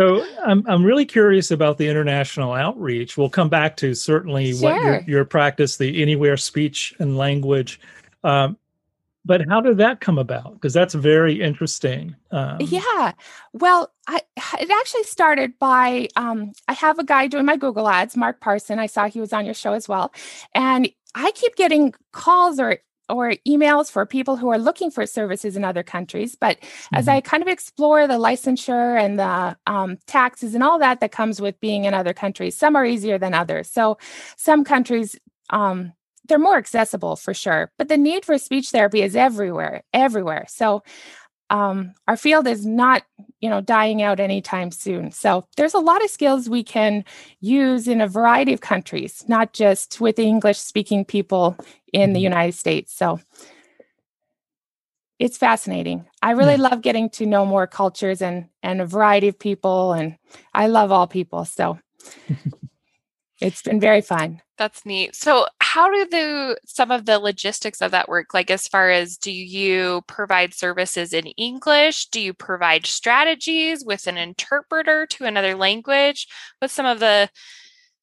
So 0.00 0.26
I'm 0.42 0.64
I'm 0.66 0.82
really 0.82 1.04
curious 1.04 1.50
about 1.50 1.76
the 1.76 1.88
international 1.88 2.54
outreach. 2.54 3.18
We'll 3.18 3.28
come 3.28 3.50
back 3.50 3.76
to 3.78 3.94
certainly 3.94 4.54
sure. 4.54 4.70
what 4.70 4.82
your, 4.82 5.04
your 5.06 5.24
practice, 5.26 5.76
the 5.76 6.00
anywhere 6.00 6.38
speech 6.38 6.94
and 6.98 7.18
language. 7.18 7.78
Um, 8.24 8.56
but 9.26 9.42
how 9.46 9.60
did 9.60 9.76
that 9.76 10.00
come 10.00 10.18
about? 10.18 10.54
Because 10.54 10.72
that's 10.72 10.94
very 10.94 11.42
interesting. 11.42 12.16
Um, 12.30 12.56
yeah. 12.60 13.12
Well, 13.52 13.92
I, 14.06 14.22
it 14.58 14.70
actually 14.70 15.02
started 15.02 15.58
by 15.58 16.08
um, 16.16 16.52
I 16.66 16.72
have 16.72 16.98
a 16.98 17.04
guy 17.04 17.26
doing 17.26 17.44
my 17.44 17.58
Google 17.58 17.86
ads, 17.86 18.16
Mark 18.16 18.40
Parson. 18.40 18.78
I 18.78 18.86
saw 18.86 19.06
he 19.06 19.20
was 19.20 19.34
on 19.34 19.44
your 19.44 19.52
show 19.52 19.74
as 19.74 19.86
well, 19.86 20.14
and 20.54 20.90
I 21.14 21.30
keep 21.32 21.56
getting 21.56 21.92
calls 22.12 22.58
or 22.58 22.78
or 23.10 23.34
emails 23.46 23.90
for 23.90 24.06
people 24.06 24.36
who 24.36 24.48
are 24.50 24.58
looking 24.58 24.90
for 24.90 25.04
services 25.06 25.56
in 25.56 25.64
other 25.64 25.82
countries. 25.82 26.36
But 26.40 26.60
mm-hmm. 26.60 26.96
as 26.96 27.08
I 27.08 27.20
kind 27.20 27.42
of 27.42 27.48
explore 27.48 28.06
the 28.06 28.14
licensure 28.14 28.98
and 28.98 29.18
the 29.18 29.56
um, 29.66 29.98
taxes 30.06 30.54
and 30.54 30.62
all 30.62 30.78
that 30.78 31.00
that 31.00 31.12
comes 31.12 31.40
with 31.40 31.60
being 31.60 31.84
in 31.84 31.94
other 31.94 32.14
countries, 32.14 32.56
some 32.56 32.76
are 32.76 32.84
easier 32.84 33.18
than 33.18 33.34
others. 33.34 33.68
So 33.68 33.98
some 34.36 34.64
countries, 34.64 35.16
um, 35.50 35.92
they're 36.26 36.38
more 36.38 36.58
accessible 36.58 37.16
for 37.16 37.34
sure. 37.34 37.72
But 37.76 37.88
the 37.88 37.96
need 37.96 38.24
for 38.24 38.38
speech 38.38 38.70
therapy 38.70 39.02
is 39.02 39.16
everywhere, 39.16 39.82
everywhere. 39.92 40.46
So 40.48 40.82
um, 41.50 41.92
our 42.08 42.16
field 42.16 42.46
is 42.46 42.64
not 42.64 43.02
you 43.40 43.50
know 43.50 43.60
dying 43.60 44.02
out 44.02 44.20
anytime 44.20 44.70
soon 44.70 45.10
so 45.10 45.46
there's 45.56 45.74
a 45.74 45.78
lot 45.78 46.02
of 46.02 46.10
skills 46.10 46.48
we 46.48 46.62
can 46.62 47.04
use 47.40 47.88
in 47.88 48.00
a 48.00 48.08
variety 48.08 48.52
of 48.52 48.60
countries 48.60 49.24
not 49.28 49.52
just 49.52 50.00
with 50.00 50.18
english 50.18 50.58
speaking 50.58 51.04
people 51.04 51.56
in 51.92 52.12
the 52.12 52.18
mm-hmm. 52.18 52.24
united 52.24 52.52
states 52.52 52.94
so 52.94 53.20
it's 55.18 55.36
fascinating 55.36 56.06
i 56.22 56.30
really 56.30 56.54
yeah. 56.54 56.68
love 56.68 56.82
getting 56.82 57.10
to 57.10 57.26
know 57.26 57.44
more 57.44 57.66
cultures 57.66 58.22
and 58.22 58.46
and 58.62 58.80
a 58.80 58.86
variety 58.86 59.28
of 59.28 59.38
people 59.38 59.92
and 59.92 60.16
i 60.54 60.66
love 60.66 60.92
all 60.92 61.06
people 61.06 61.44
so 61.44 61.78
it's 63.40 63.62
been 63.62 63.80
very 63.80 64.00
fun. 64.00 64.42
That's 64.58 64.84
neat. 64.84 65.16
So, 65.16 65.46
how 65.60 65.90
do 65.90 66.06
the 66.06 66.58
some 66.66 66.90
of 66.90 67.06
the 67.06 67.18
logistics 67.18 67.80
of 67.80 67.90
that 67.92 68.08
work? 68.08 68.34
Like, 68.34 68.50
as 68.50 68.68
far 68.68 68.90
as 68.90 69.16
do 69.16 69.32
you 69.32 70.02
provide 70.06 70.52
services 70.52 71.12
in 71.12 71.26
English? 71.26 72.06
Do 72.06 72.20
you 72.20 72.34
provide 72.34 72.86
strategies 72.86 73.84
with 73.84 74.06
an 74.06 74.18
interpreter 74.18 75.06
to 75.06 75.24
another 75.24 75.54
language? 75.54 76.28
What's 76.58 76.74
some 76.74 76.86
of 76.86 77.00
the 77.00 77.30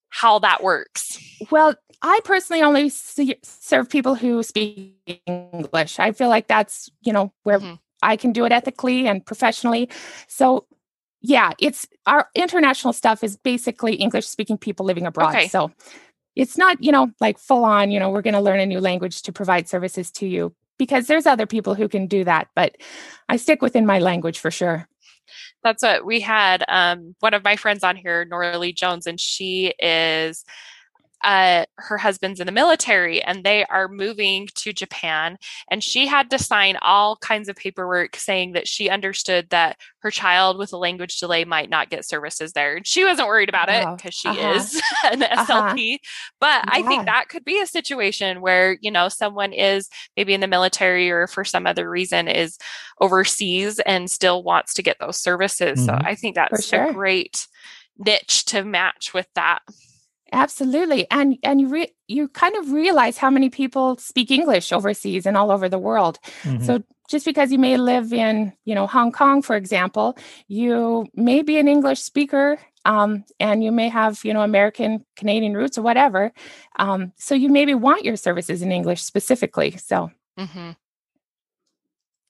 how 0.09 0.39
that 0.39 0.63
works? 0.63 1.19
Well, 1.51 1.75
I 2.01 2.19
personally 2.23 2.63
only 2.63 2.89
see, 2.89 3.35
serve 3.43 3.89
people 3.89 4.15
who 4.15 4.41
speak 4.41 5.21
English. 5.25 5.99
I 5.99 6.11
feel 6.11 6.29
like 6.29 6.47
that's 6.47 6.89
you 7.01 7.13
know 7.13 7.31
where 7.43 7.59
mm-hmm. 7.59 7.75
I 8.01 8.15
can 8.15 8.31
do 8.31 8.45
it 8.45 8.51
ethically 8.51 9.07
and 9.07 9.23
professionally. 9.23 9.89
So 10.27 10.65
yeah, 11.21 11.51
it's 11.59 11.87
our 12.05 12.29
international 12.35 12.93
stuff 12.93 13.23
is 13.23 13.37
basically 13.37 13.95
English 13.95 14.27
speaking 14.27 14.57
people 14.57 14.85
living 14.85 15.05
abroad. 15.05 15.35
Okay. 15.35 15.47
So 15.47 15.71
it's 16.35 16.57
not, 16.57 16.81
you 16.83 16.91
know, 16.91 17.11
like 17.19 17.39
full 17.39 17.65
on, 17.65 17.91
you 17.91 17.99
know, 17.99 18.09
we're 18.09 18.21
going 18.21 18.35
to 18.35 18.41
learn 18.41 18.59
a 18.59 18.65
new 18.65 18.79
language 18.79 19.23
to 19.23 19.31
provide 19.31 19.67
services 19.67 20.11
to 20.11 20.27
you 20.27 20.53
because 20.77 21.07
there's 21.07 21.25
other 21.25 21.47
people 21.47 21.73
who 21.73 21.87
can 21.87 22.07
do 22.07 22.23
that. 22.23 22.47
But 22.55 22.77
I 23.27 23.37
stick 23.37 23.61
within 23.61 23.85
my 23.85 23.99
language 23.99 24.39
for 24.39 24.51
sure. 24.51 24.87
That's 25.63 25.83
what 25.83 26.05
we 26.05 26.19
had. 26.19 26.63
Um, 26.67 27.15
one 27.19 27.33
of 27.33 27.43
my 27.43 27.55
friends 27.55 27.83
on 27.83 27.95
here, 27.95 28.23
Nora 28.25 28.57
Lee 28.59 28.71
Jones, 28.71 29.07
and 29.07 29.19
she 29.19 29.73
is 29.79 30.45
uh, 31.23 31.65
her 31.75 31.97
husband's 31.97 32.39
in 32.39 32.45
the 32.45 32.51
military 32.51 33.21
and 33.21 33.43
they 33.43 33.65
are 33.65 33.87
moving 33.87 34.47
to 34.55 34.71
Japan. 34.71 35.37
And 35.69 35.83
she 35.83 36.07
had 36.07 36.29
to 36.29 36.39
sign 36.39 36.77
all 36.81 37.17
kinds 37.17 37.49
of 37.49 37.55
paperwork 37.55 38.15
saying 38.15 38.53
that 38.53 38.67
she 38.67 38.89
understood 38.89 39.49
that 39.49 39.77
her 39.99 40.11
child 40.11 40.57
with 40.57 40.73
a 40.73 40.77
language 40.77 41.19
delay 41.19 41.43
might 41.43 41.69
not 41.69 41.89
get 41.89 42.05
services 42.05 42.53
there. 42.53 42.77
And 42.77 42.87
she 42.87 43.03
wasn't 43.03 43.27
worried 43.27 43.49
about 43.49 43.69
it 43.69 43.85
because 43.95 44.13
she 44.13 44.29
uh-huh. 44.29 44.49
is 44.51 44.81
an 45.11 45.21
SLP. 45.21 45.95
Uh-huh. 45.95 45.97
But 46.39 46.63
yeah. 46.65 46.71
I 46.71 46.83
think 46.83 47.05
that 47.05 47.29
could 47.29 47.43
be 47.43 47.59
a 47.59 47.67
situation 47.67 48.41
where, 48.41 48.77
you 48.81 48.91
know, 48.91 49.09
someone 49.09 49.53
is 49.53 49.89
maybe 50.15 50.33
in 50.33 50.41
the 50.41 50.47
military 50.47 51.09
or 51.09 51.27
for 51.27 51.43
some 51.43 51.65
other 51.65 51.89
reason 51.89 52.27
is 52.27 52.57
overseas 53.01 53.79
and 53.79 54.09
still 54.09 54.43
wants 54.43 54.73
to 54.75 54.83
get 54.83 54.97
those 54.99 55.21
services. 55.21 55.79
Mm-hmm. 55.79 55.85
So 55.85 56.07
I 56.07 56.15
think 56.15 56.35
that's 56.35 56.67
sure. 56.67 56.89
a 56.89 56.93
great 56.93 57.47
niche 57.97 58.45
to 58.45 58.63
match 58.63 59.13
with 59.13 59.27
that. 59.35 59.59
Absolutely. 60.31 61.09
And 61.09 61.37
and 61.43 61.61
you 61.61 61.67
re- 61.67 61.93
you 62.07 62.27
kind 62.27 62.55
of 62.55 62.71
realize 62.71 63.17
how 63.17 63.29
many 63.29 63.49
people 63.49 63.97
speak 63.97 64.31
English 64.31 64.71
overseas 64.71 65.25
and 65.25 65.37
all 65.37 65.51
over 65.51 65.69
the 65.69 65.79
world. 65.79 66.19
Mm-hmm. 66.43 66.63
So 66.63 66.83
just 67.09 67.25
because 67.25 67.51
you 67.51 67.59
may 67.59 67.77
live 67.77 68.11
in, 68.11 68.53
you 68.65 68.75
know, 68.75 68.85
Hong 68.87 69.11
Kong, 69.11 69.41
for 69.41 69.55
example, 69.55 70.17
you 70.47 71.07
may 71.13 71.41
be 71.41 71.57
an 71.57 71.67
English 71.67 72.01
speaker 72.01 72.59
um, 72.83 73.23
and 73.39 73.63
you 73.63 73.71
may 73.71 73.87
have, 73.87 74.23
you 74.25 74.33
know, 74.33 74.41
American, 74.41 75.05
Canadian 75.15 75.53
roots 75.55 75.77
or 75.77 75.81
whatever. 75.81 76.33
Um, 76.77 77.13
so 77.15 77.33
you 77.33 77.49
maybe 77.49 77.73
want 77.73 78.03
your 78.03 78.17
services 78.17 78.61
in 78.61 78.71
English 78.71 79.03
specifically. 79.03 79.77
So. 79.77 80.11
Mm-hmm. 80.37 80.71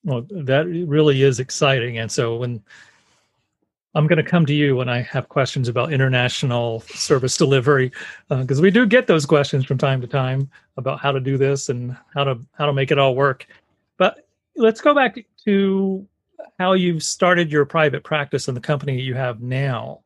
Well, 0.03 0.25
that 0.29 0.67
really 0.67 1.21
is 1.21 1.39
exciting. 1.39 1.97
And 1.97 2.11
so 2.11 2.37
when 2.37 2.63
I'm 3.95 4.05
going 4.05 4.23
to 4.23 4.29
come 4.29 4.45
to 4.45 4.53
you 4.53 4.75
when 4.75 4.89
I 4.89 5.01
have 5.01 5.29
questions 5.29 5.67
about 5.67 5.91
international 5.91 6.81
service 6.81 7.37
delivery, 7.37 7.91
because 8.29 8.59
uh, 8.59 8.61
we 8.61 8.69
do 8.69 8.85
get 8.85 9.07
those 9.07 9.25
questions 9.25 9.65
from 9.65 9.77
time 9.77 10.01
to 10.01 10.07
time 10.07 10.49
about 10.75 10.99
how 10.99 11.11
to 11.11 11.19
do 11.19 11.37
this 11.37 11.69
and 11.69 11.97
how 12.13 12.23
to 12.23 12.39
how 12.53 12.65
to 12.65 12.73
make 12.73 12.91
it 12.91 12.99
all 12.99 13.15
work. 13.15 13.47
But 13.97 14.27
let's 14.55 14.81
go 14.81 14.93
back 14.93 15.17
to 15.45 16.05
how 16.59 16.73
you've 16.73 17.03
started 17.03 17.51
your 17.51 17.65
private 17.65 18.03
practice 18.03 18.47
and 18.47 18.57
the 18.57 18.61
company 18.61 18.99
you 18.99 19.15
have 19.15 19.41
now. 19.41 20.01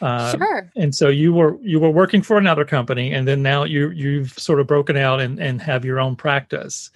Uh, 0.00 0.36
sure. 0.36 0.70
And 0.76 0.94
so 0.94 1.08
you 1.08 1.32
were 1.32 1.58
you 1.60 1.80
were 1.80 1.90
working 1.90 2.22
for 2.22 2.38
another 2.38 2.64
company, 2.64 3.12
and 3.12 3.26
then 3.26 3.42
now 3.42 3.64
you 3.64 3.90
you've 3.90 4.38
sort 4.38 4.60
of 4.60 4.66
broken 4.66 4.96
out 4.96 5.20
and 5.20 5.38
and 5.38 5.60
have 5.60 5.84
your 5.84 6.00
own 6.00 6.16
practice. 6.16 6.90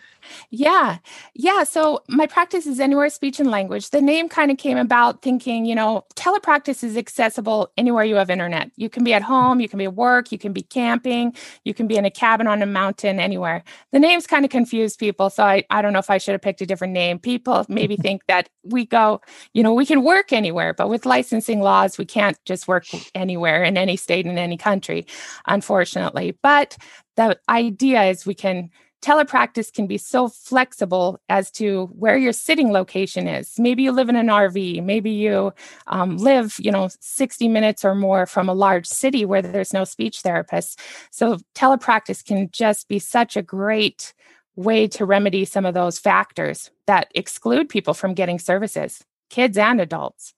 Yeah. 0.50 0.98
Yeah. 1.34 1.64
So 1.64 2.02
my 2.08 2.26
practice 2.26 2.66
is 2.66 2.80
Anywhere 2.80 3.08
Speech 3.10 3.40
and 3.40 3.50
Language. 3.50 3.90
The 3.90 4.00
name 4.00 4.28
kind 4.28 4.50
of 4.50 4.58
came 4.58 4.78
about 4.78 5.22
thinking, 5.22 5.64
you 5.64 5.74
know, 5.74 6.04
telepractice 6.14 6.84
is 6.84 6.96
accessible 6.96 7.70
anywhere 7.76 8.04
you 8.04 8.16
have 8.16 8.30
internet. 8.30 8.70
You 8.76 8.88
can 8.88 9.04
be 9.04 9.14
at 9.14 9.22
home, 9.22 9.60
you 9.60 9.68
can 9.68 9.78
be 9.78 9.84
at 9.84 9.94
work, 9.94 10.32
you 10.32 10.38
can 10.38 10.52
be 10.52 10.62
camping, 10.62 11.34
you 11.64 11.74
can 11.74 11.86
be 11.86 11.96
in 11.96 12.04
a 12.04 12.10
cabin 12.10 12.46
on 12.46 12.62
a 12.62 12.66
mountain, 12.66 13.20
anywhere. 13.20 13.62
The 13.92 13.98
names 13.98 14.26
kind 14.26 14.44
of 14.44 14.50
confused 14.50 14.98
people. 14.98 15.30
So 15.30 15.42
I, 15.44 15.64
I 15.70 15.82
don't 15.82 15.92
know 15.92 15.98
if 15.98 16.10
I 16.10 16.18
should 16.18 16.32
have 16.32 16.42
picked 16.42 16.60
a 16.60 16.66
different 16.66 16.92
name. 16.92 17.18
People 17.18 17.64
maybe 17.68 17.96
think 18.00 18.26
that 18.26 18.48
we 18.62 18.86
go, 18.86 19.20
you 19.54 19.62
know, 19.62 19.74
we 19.74 19.86
can 19.86 20.02
work 20.02 20.32
anywhere, 20.32 20.74
but 20.74 20.88
with 20.88 21.06
licensing 21.06 21.60
laws, 21.60 21.98
we 21.98 22.04
can't 22.04 22.38
just 22.44 22.68
work 22.68 22.86
anywhere 23.14 23.64
in 23.64 23.76
any 23.76 23.96
state 23.96 24.26
in 24.26 24.38
any 24.38 24.56
country, 24.56 25.06
unfortunately. 25.46 26.36
But 26.42 26.76
the 27.16 27.38
idea 27.48 28.04
is 28.04 28.26
we 28.26 28.34
can 28.34 28.70
telepractice 29.02 29.72
can 29.72 29.86
be 29.86 29.98
so 29.98 30.28
flexible 30.28 31.20
as 31.28 31.50
to 31.50 31.86
where 31.98 32.16
your 32.16 32.32
sitting 32.32 32.72
location 32.72 33.26
is. 33.26 33.58
Maybe 33.58 33.82
you 33.82 33.92
live 33.92 34.08
in 34.08 34.16
an 34.16 34.28
RV. 34.28 34.82
Maybe 34.82 35.10
you 35.10 35.52
um, 35.88 36.16
live, 36.16 36.56
you 36.58 36.70
know, 36.70 36.88
60 37.00 37.48
minutes 37.48 37.84
or 37.84 37.94
more 37.94 38.26
from 38.26 38.48
a 38.48 38.54
large 38.54 38.86
city 38.86 39.24
where 39.24 39.42
there's 39.42 39.72
no 39.72 39.84
speech 39.84 40.20
therapist. 40.20 40.78
So 41.10 41.38
telepractice 41.54 42.24
can 42.24 42.48
just 42.52 42.88
be 42.88 43.00
such 43.00 43.36
a 43.36 43.42
great 43.42 44.14
way 44.54 44.86
to 44.86 45.04
remedy 45.04 45.44
some 45.44 45.66
of 45.66 45.74
those 45.74 45.98
factors 45.98 46.70
that 46.86 47.10
exclude 47.14 47.68
people 47.68 47.94
from 47.94 48.14
getting 48.14 48.38
services, 48.38 49.04
kids 49.30 49.58
and 49.58 49.80
adults. 49.80 50.34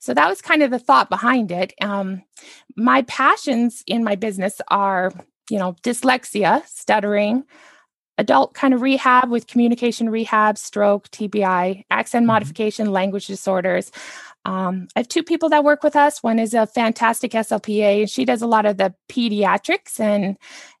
So 0.00 0.14
that 0.14 0.28
was 0.28 0.42
kind 0.42 0.62
of 0.62 0.70
the 0.70 0.78
thought 0.78 1.10
behind 1.10 1.52
it. 1.52 1.72
Um, 1.80 2.22
my 2.76 3.02
passions 3.02 3.84
in 3.86 4.02
my 4.02 4.16
business 4.16 4.60
are 4.68 5.12
you 5.50 5.58
know, 5.58 5.74
dyslexia, 5.82 6.64
stuttering, 6.66 7.44
adult 8.20 8.52
kind 8.52 8.74
of 8.74 8.82
rehab 8.82 9.30
with 9.30 9.46
communication 9.46 10.10
rehab, 10.10 10.58
stroke, 10.58 11.08
TBI, 11.10 11.84
accent 11.90 12.22
mm-hmm. 12.22 12.26
modification, 12.26 12.92
language 12.92 13.26
disorders. 13.26 13.90
Um, 14.44 14.88
I 14.94 15.00
have 15.00 15.08
two 15.08 15.22
people 15.22 15.48
that 15.48 15.64
work 15.64 15.82
with 15.82 15.96
us. 15.96 16.22
One 16.22 16.38
is 16.38 16.54
a 16.54 16.66
fantastic 16.66 17.32
SLPA, 17.32 18.00
and 18.00 18.10
she 18.10 18.24
does 18.24 18.42
a 18.42 18.46
lot 18.46 18.66
of 18.66 18.76
the 18.76 18.94
pediatrics 19.08 19.98
and 19.98 20.36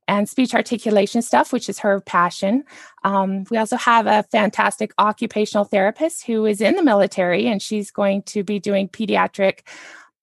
and 0.08 0.28
speech 0.28 0.54
articulation 0.54 1.22
stuff, 1.22 1.52
which 1.52 1.68
is 1.68 1.78
her 1.78 2.00
passion. 2.00 2.64
Um, 3.04 3.44
we 3.48 3.58
also 3.58 3.76
have 3.76 4.08
a 4.08 4.24
fantastic 4.24 4.92
occupational 4.98 5.64
therapist 5.64 6.26
who 6.26 6.46
is 6.46 6.60
in 6.60 6.74
the 6.74 6.82
military, 6.82 7.46
and 7.46 7.62
she's 7.62 7.90
going 7.90 8.22
to 8.22 8.42
be 8.42 8.58
doing 8.58 8.88
pediatric 8.88 9.60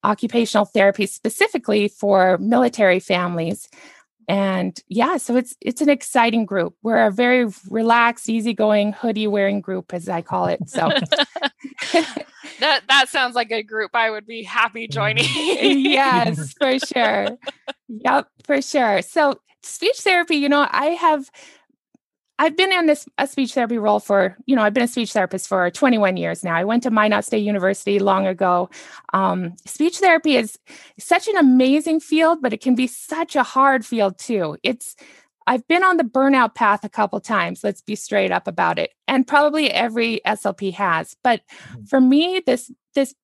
occupational 0.04 0.66
therapy 0.66 1.06
specifically 1.06 1.88
for 1.88 2.38
military 2.38 3.00
families 3.00 3.70
and 4.28 4.82
yeah 4.90 5.18
so 5.18 5.36
it's 5.36 5.56
it's 5.62 5.82
an 5.82 5.90
exciting 5.90 6.46
group. 6.46 6.76
We're 6.84 7.06
a 7.06 7.12
very 7.12 7.48
relaxed 7.70 8.30
easygoing 8.30 8.94
hoodie 8.94 9.28
wearing 9.28 9.62
group 9.62 9.94
as 9.94 10.10
i 10.10 10.22
call 10.22 10.48
it 10.48 10.60
so. 10.70 10.90
That 12.60 12.82
that 12.90 13.08
sounds 13.10 13.36
like 13.36 13.52
a 13.52 13.62
group 13.62 13.92
i 13.94 14.10
would 14.10 14.26
be 14.26 14.42
happy 14.44 14.88
joining. 14.88 15.26
Mm-hmm. 15.26 15.80
Yes 15.80 16.54
for 16.54 16.80
sure. 16.80 17.38
Yep 17.90 18.28
for 18.44 18.62
sure. 18.62 19.02
So 19.02 19.40
speech 19.64 19.98
therapy 20.00 20.36
you 20.38 20.48
know 20.48 20.68
i 20.72 20.88
have 20.88 21.30
I've 22.40 22.56
been 22.56 22.72
in 22.72 22.86
this 22.86 23.08
a 23.18 23.26
speech 23.26 23.54
therapy 23.54 23.78
role 23.78 24.00
for, 24.00 24.38
you 24.46 24.56
know, 24.56 24.62
I've 24.62 24.74
been 24.74 24.84
a 24.84 24.88
speech 24.88 25.14
therapist 25.14 25.48
for 25.48 25.70
21 25.72 26.18
years 26.18 26.44
now. 26.44 26.56
I 26.56 26.64
went 26.64 26.84
to 26.84 26.92
Minot 26.92 27.26
State 27.26 27.44
University 27.44 28.00
long 28.00 28.28
ago. 28.28 28.70
Um, 29.14 29.56
speech 29.66 29.98
therapy 29.98 30.36
is 30.36 30.60
such 31.00 31.28
an 31.28 31.38
amazing 31.38 32.00
field, 32.00 32.42
but 32.42 32.54
it 32.54 32.62
can 32.62 32.76
be 32.76 32.88
such 32.88 33.36
a 33.36 33.44
hard 33.44 33.86
field 33.86 34.20
too. 34.20 34.58
It's 34.64 34.96
I've 35.48 35.68
been 35.68 35.84
on 35.84 35.96
the 35.96 36.04
burnout 36.04 36.56
path 36.56 36.84
a 36.84 36.90
couple 36.90 37.20
times. 37.22 37.64
Let's 37.64 37.82
be 37.82 37.96
straight 37.96 38.32
up 38.32 38.48
about 38.48 38.78
it, 38.78 38.92
and 39.08 39.26
probably 39.26 39.72
every 39.72 40.20
SLP 40.26 40.74
has. 40.74 41.16
But 41.24 41.42
mm-hmm. 41.50 41.86
for 41.86 42.02
me, 42.02 42.42
this 42.46 42.70
this 42.94 43.16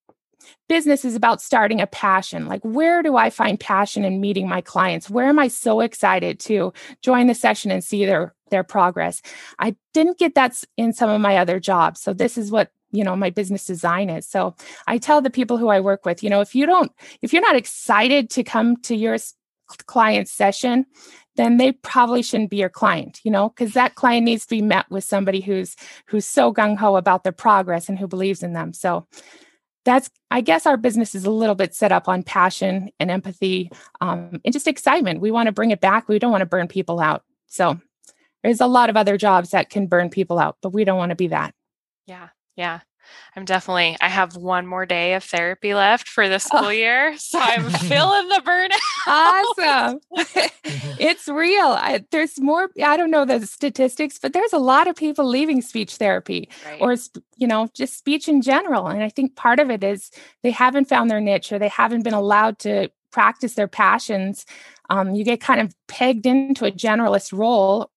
business 0.68 1.04
is 1.04 1.14
about 1.14 1.42
starting 1.42 1.80
a 1.80 1.86
passion. 1.86 2.46
Like, 2.46 2.62
where 2.62 3.02
do 3.02 3.16
I 3.16 3.30
find 3.30 3.60
passion 3.60 4.04
in 4.04 4.20
meeting 4.20 4.48
my 4.48 4.60
clients? 4.60 5.08
Where 5.10 5.26
am 5.26 5.38
I 5.38 5.48
so 5.48 5.80
excited 5.80 6.40
to 6.40 6.72
join 7.02 7.26
the 7.26 7.34
session 7.34 7.70
and 7.70 7.84
see 7.84 8.04
their 8.06 8.34
their 8.54 8.64
progress? 8.64 9.20
I 9.58 9.74
didn't 9.92 10.18
get 10.18 10.36
that 10.36 10.62
in 10.76 10.92
some 10.92 11.10
of 11.10 11.20
my 11.20 11.36
other 11.36 11.58
jobs. 11.58 12.00
So 12.00 12.12
this 12.12 12.38
is 12.38 12.50
what 12.50 12.70
you 12.94 13.02
know 13.02 13.16
my 13.16 13.28
business 13.28 13.66
design 13.66 14.08
is 14.08 14.26
so 14.26 14.54
i 14.86 14.96
tell 14.96 15.20
the 15.20 15.28
people 15.28 15.58
who 15.58 15.68
i 15.68 15.80
work 15.80 16.06
with 16.06 16.22
you 16.22 16.30
know 16.30 16.40
if 16.40 16.54
you 16.54 16.64
don't 16.64 16.92
if 17.22 17.32
you're 17.32 17.42
not 17.42 17.56
excited 17.56 18.30
to 18.30 18.44
come 18.44 18.76
to 18.76 18.94
your 18.94 19.16
client 19.86 20.28
session 20.28 20.86
then 21.36 21.56
they 21.56 21.72
probably 21.72 22.22
shouldn't 22.22 22.50
be 22.50 22.56
your 22.56 22.68
client 22.68 23.20
you 23.24 23.30
know 23.30 23.48
because 23.48 23.72
that 23.72 23.96
client 23.96 24.24
needs 24.24 24.46
to 24.46 24.54
be 24.54 24.62
met 24.62 24.88
with 24.90 25.02
somebody 25.02 25.40
who's 25.40 25.74
who's 26.06 26.24
so 26.24 26.52
gung-ho 26.52 26.96
about 26.96 27.24
their 27.24 27.32
progress 27.32 27.88
and 27.88 27.98
who 27.98 28.06
believes 28.06 28.42
in 28.42 28.52
them 28.52 28.72
so 28.72 29.06
that's 29.84 30.08
i 30.30 30.40
guess 30.40 30.66
our 30.66 30.76
business 30.76 31.14
is 31.14 31.24
a 31.24 31.30
little 31.30 31.56
bit 31.56 31.74
set 31.74 31.92
up 31.92 32.08
on 32.08 32.22
passion 32.22 32.90
and 33.00 33.10
empathy 33.10 33.70
um, 34.00 34.40
and 34.44 34.52
just 34.52 34.68
excitement 34.68 35.20
we 35.20 35.30
want 35.30 35.46
to 35.46 35.52
bring 35.52 35.72
it 35.72 35.80
back 35.80 36.08
we 36.08 36.18
don't 36.18 36.32
want 36.32 36.42
to 36.42 36.46
burn 36.46 36.68
people 36.68 37.00
out 37.00 37.24
so 37.46 37.78
there's 38.44 38.60
a 38.60 38.66
lot 38.68 38.88
of 38.88 38.96
other 38.96 39.16
jobs 39.16 39.50
that 39.50 39.70
can 39.70 39.88
burn 39.88 40.08
people 40.08 40.38
out 40.38 40.56
but 40.62 40.70
we 40.70 40.84
don't 40.84 40.98
want 40.98 41.10
to 41.10 41.16
be 41.16 41.26
that 41.26 41.52
yeah 42.06 42.28
yeah 42.56 42.80
I'm 43.36 43.44
definitely, 43.44 43.96
I 44.00 44.08
have 44.08 44.36
one 44.36 44.66
more 44.66 44.86
day 44.86 45.14
of 45.14 45.24
therapy 45.24 45.74
left 45.74 46.08
for 46.08 46.28
the 46.28 46.38
school 46.38 46.66
oh. 46.66 46.70
year. 46.70 47.16
So 47.24 47.38
I'm 47.40 47.68
feeling 47.70 48.28
the 48.28 48.42
burnout. 48.44 48.78
Awesome. 49.06 50.00
it's 51.00 51.26
real. 51.26 51.66
I, 51.66 52.04
there's 52.10 52.38
more, 52.38 52.70
I 52.82 52.96
don't 52.96 53.10
know 53.10 53.24
the 53.24 53.46
statistics, 53.46 54.18
but 54.18 54.32
there's 54.32 54.52
a 54.52 54.58
lot 54.58 54.86
of 54.86 54.94
people 54.94 55.24
leaving 55.24 55.62
speech 55.62 55.96
therapy 55.96 56.48
right. 56.64 56.80
or, 56.80 56.96
you 57.36 57.46
know, 57.46 57.68
just 57.74 57.98
speech 57.98 58.28
in 58.28 58.40
general. 58.42 58.86
And 58.86 59.02
I 59.02 59.08
think 59.08 59.36
part 59.36 59.58
of 59.58 59.70
it 59.70 59.82
is 59.82 60.10
they 60.42 60.50
haven't 60.50 60.88
found 60.88 61.10
their 61.10 61.20
niche 61.20 61.50
or 61.50 61.58
they 61.58 61.68
haven't 61.68 62.02
been 62.02 62.14
allowed 62.14 62.58
to 62.60 62.90
practice 63.10 63.54
their 63.54 63.68
passions. 63.68 64.46
Um, 64.90 65.14
you 65.14 65.24
get 65.24 65.40
kind 65.40 65.60
of 65.60 65.74
pegged 65.88 66.26
into 66.26 66.66
a 66.66 66.72
generalist 66.72 67.36
role 67.36 67.90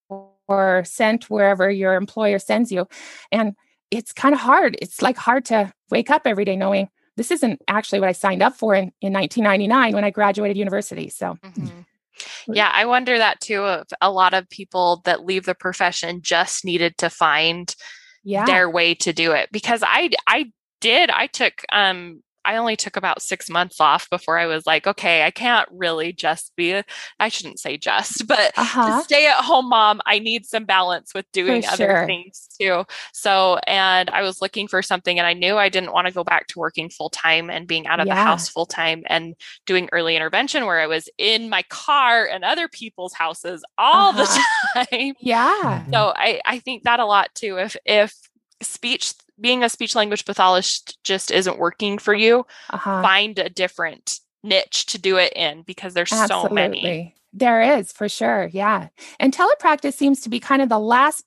or 0.47 0.83
sent 0.85 1.29
wherever 1.29 1.69
your 1.69 1.95
employer 1.95 2.39
sends 2.39 2.71
you. 2.71 2.87
And 3.31 3.55
it's 3.91 4.13
kind 4.13 4.33
of 4.33 4.41
hard. 4.41 4.77
It's 4.81 5.01
like 5.01 5.17
hard 5.17 5.45
to 5.45 5.71
wake 5.89 6.09
up 6.09 6.23
every 6.25 6.45
day 6.45 6.55
knowing 6.55 6.89
this 7.15 7.31
isn't 7.31 7.61
actually 7.67 7.99
what 7.99 8.09
I 8.09 8.13
signed 8.13 8.43
up 8.43 8.55
for 8.55 8.75
in, 8.75 8.91
in 9.01 9.13
1999 9.13 9.93
when 9.93 10.03
I 10.03 10.11
graduated 10.11 10.55
university. 10.57 11.09
So, 11.09 11.37
mm-hmm. 11.43 12.53
yeah, 12.53 12.69
I 12.71 12.85
wonder 12.85 13.17
that 13.17 13.41
too. 13.41 13.63
Of 13.63 13.87
a 14.01 14.11
lot 14.11 14.33
of 14.33 14.49
people 14.49 15.01
that 15.05 15.25
leave 15.25 15.45
the 15.45 15.55
profession 15.55 16.21
just 16.21 16.63
needed 16.63 16.97
to 16.99 17.09
find 17.09 17.75
yeah. 18.23 18.45
their 18.45 18.69
way 18.69 18.93
to 18.95 19.13
do 19.13 19.31
it 19.31 19.49
because 19.51 19.83
I 19.85 20.11
I 20.27 20.51
did 20.79 21.09
I 21.09 21.27
took 21.27 21.63
um 21.71 22.21
I 22.47 22.55
only 22.55 22.77
took 22.77 22.95
about 22.95 23.21
six 23.21 23.49
months 23.49 23.81
off 23.81 24.09
before 24.09 24.39
I 24.39 24.45
was 24.45 24.65
like, 24.65 24.87
okay, 24.87 25.25
I 25.25 25.31
can't 25.31 25.67
really 25.69 26.13
just 26.13 26.55
be, 26.55 26.71
a, 26.71 26.85
I 27.19 27.27
shouldn't 27.27 27.59
say 27.59 27.75
just, 27.75 28.25
but 28.27 28.53
uh-huh. 28.57 29.01
stay 29.01 29.27
at 29.27 29.43
home 29.43 29.67
mom, 29.67 29.99
I 30.05 30.19
need 30.19 30.45
some 30.45 30.63
balance 30.63 31.13
with 31.13 31.29
doing 31.33 31.61
for 31.63 31.69
other 31.71 31.89
sure. 31.89 32.05
things 32.05 32.47
too. 32.57 32.85
So, 33.11 33.59
and 33.67 34.09
I 34.09 34.21
was 34.21 34.41
looking 34.41 34.69
for 34.69 34.81
something 34.81 35.19
and 35.19 35.27
I 35.27 35.33
knew 35.33 35.57
I 35.57 35.67
didn't 35.67 35.91
want 35.91 36.07
to 36.07 36.13
go 36.13 36.23
back 36.23 36.47
to 36.47 36.59
working 36.59 36.89
full 36.89 37.09
time 37.09 37.49
and 37.49 37.67
being 37.67 37.85
out 37.85 37.99
of 37.99 38.07
yeah. 38.07 38.15
the 38.15 38.21
house 38.21 38.47
full 38.47 38.65
time 38.65 39.03
and 39.07 39.35
doing 39.65 39.89
early 39.91 40.15
intervention 40.15 40.65
where 40.65 40.79
I 40.79 40.87
was 40.87 41.09
in 41.17 41.49
my 41.49 41.63
car 41.63 42.25
and 42.25 42.45
other 42.45 42.69
people's 42.69 43.13
houses 43.13 43.61
all 43.77 44.17
uh-huh. 44.17 44.39
the 44.73 44.85
time. 44.97 45.15
Yeah. 45.19 45.85
So 45.91 46.13
I, 46.15 46.39
I 46.45 46.59
think 46.59 46.83
that 46.83 47.01
a 47.01 47.05
lot 47.05 47.35
too. 47.35 47.57
If, 47.57 47.75
if, 47.85 48.13
speech 48.61 49.13
being 49.39 49.63
a 49.63 49.69
speech 49.69 49.95
language 49.95 50.25
pathologist 50.25 50.97
just 51.03 51.31
isn't 51.31 51.59
working 51.59 51.97
for 51.97 52.13
you, 52.13 52.45
uh-huh. 52.69 53.01
find 53.01 53.39
a 53.39 53.49
different 53.49 54.19
niche 54.43 54.85
to 54.87 54.99
do 54.99 55.17
it 55.17 55.33
in 55.33 55.63
because 55.63 55.93
there's 55.93 56.11
Absolutely. 56.11 56.49
so 56.49 56.53
many. 56.53 57.15
There 57.33 57.77
is 57.77 57.91
for 57.91 58.09
sure. 58.09 58.49
Yeah. 58.51 58.87
And 59.19 59.33
telepractice 59.33 59.93
seems 59.93 60.21
to 60.21 60.29
be 60.29 60.39
kind 60.39 60.61
of 60.61 60.69
the 60.69 60.79
last 60.79 61.25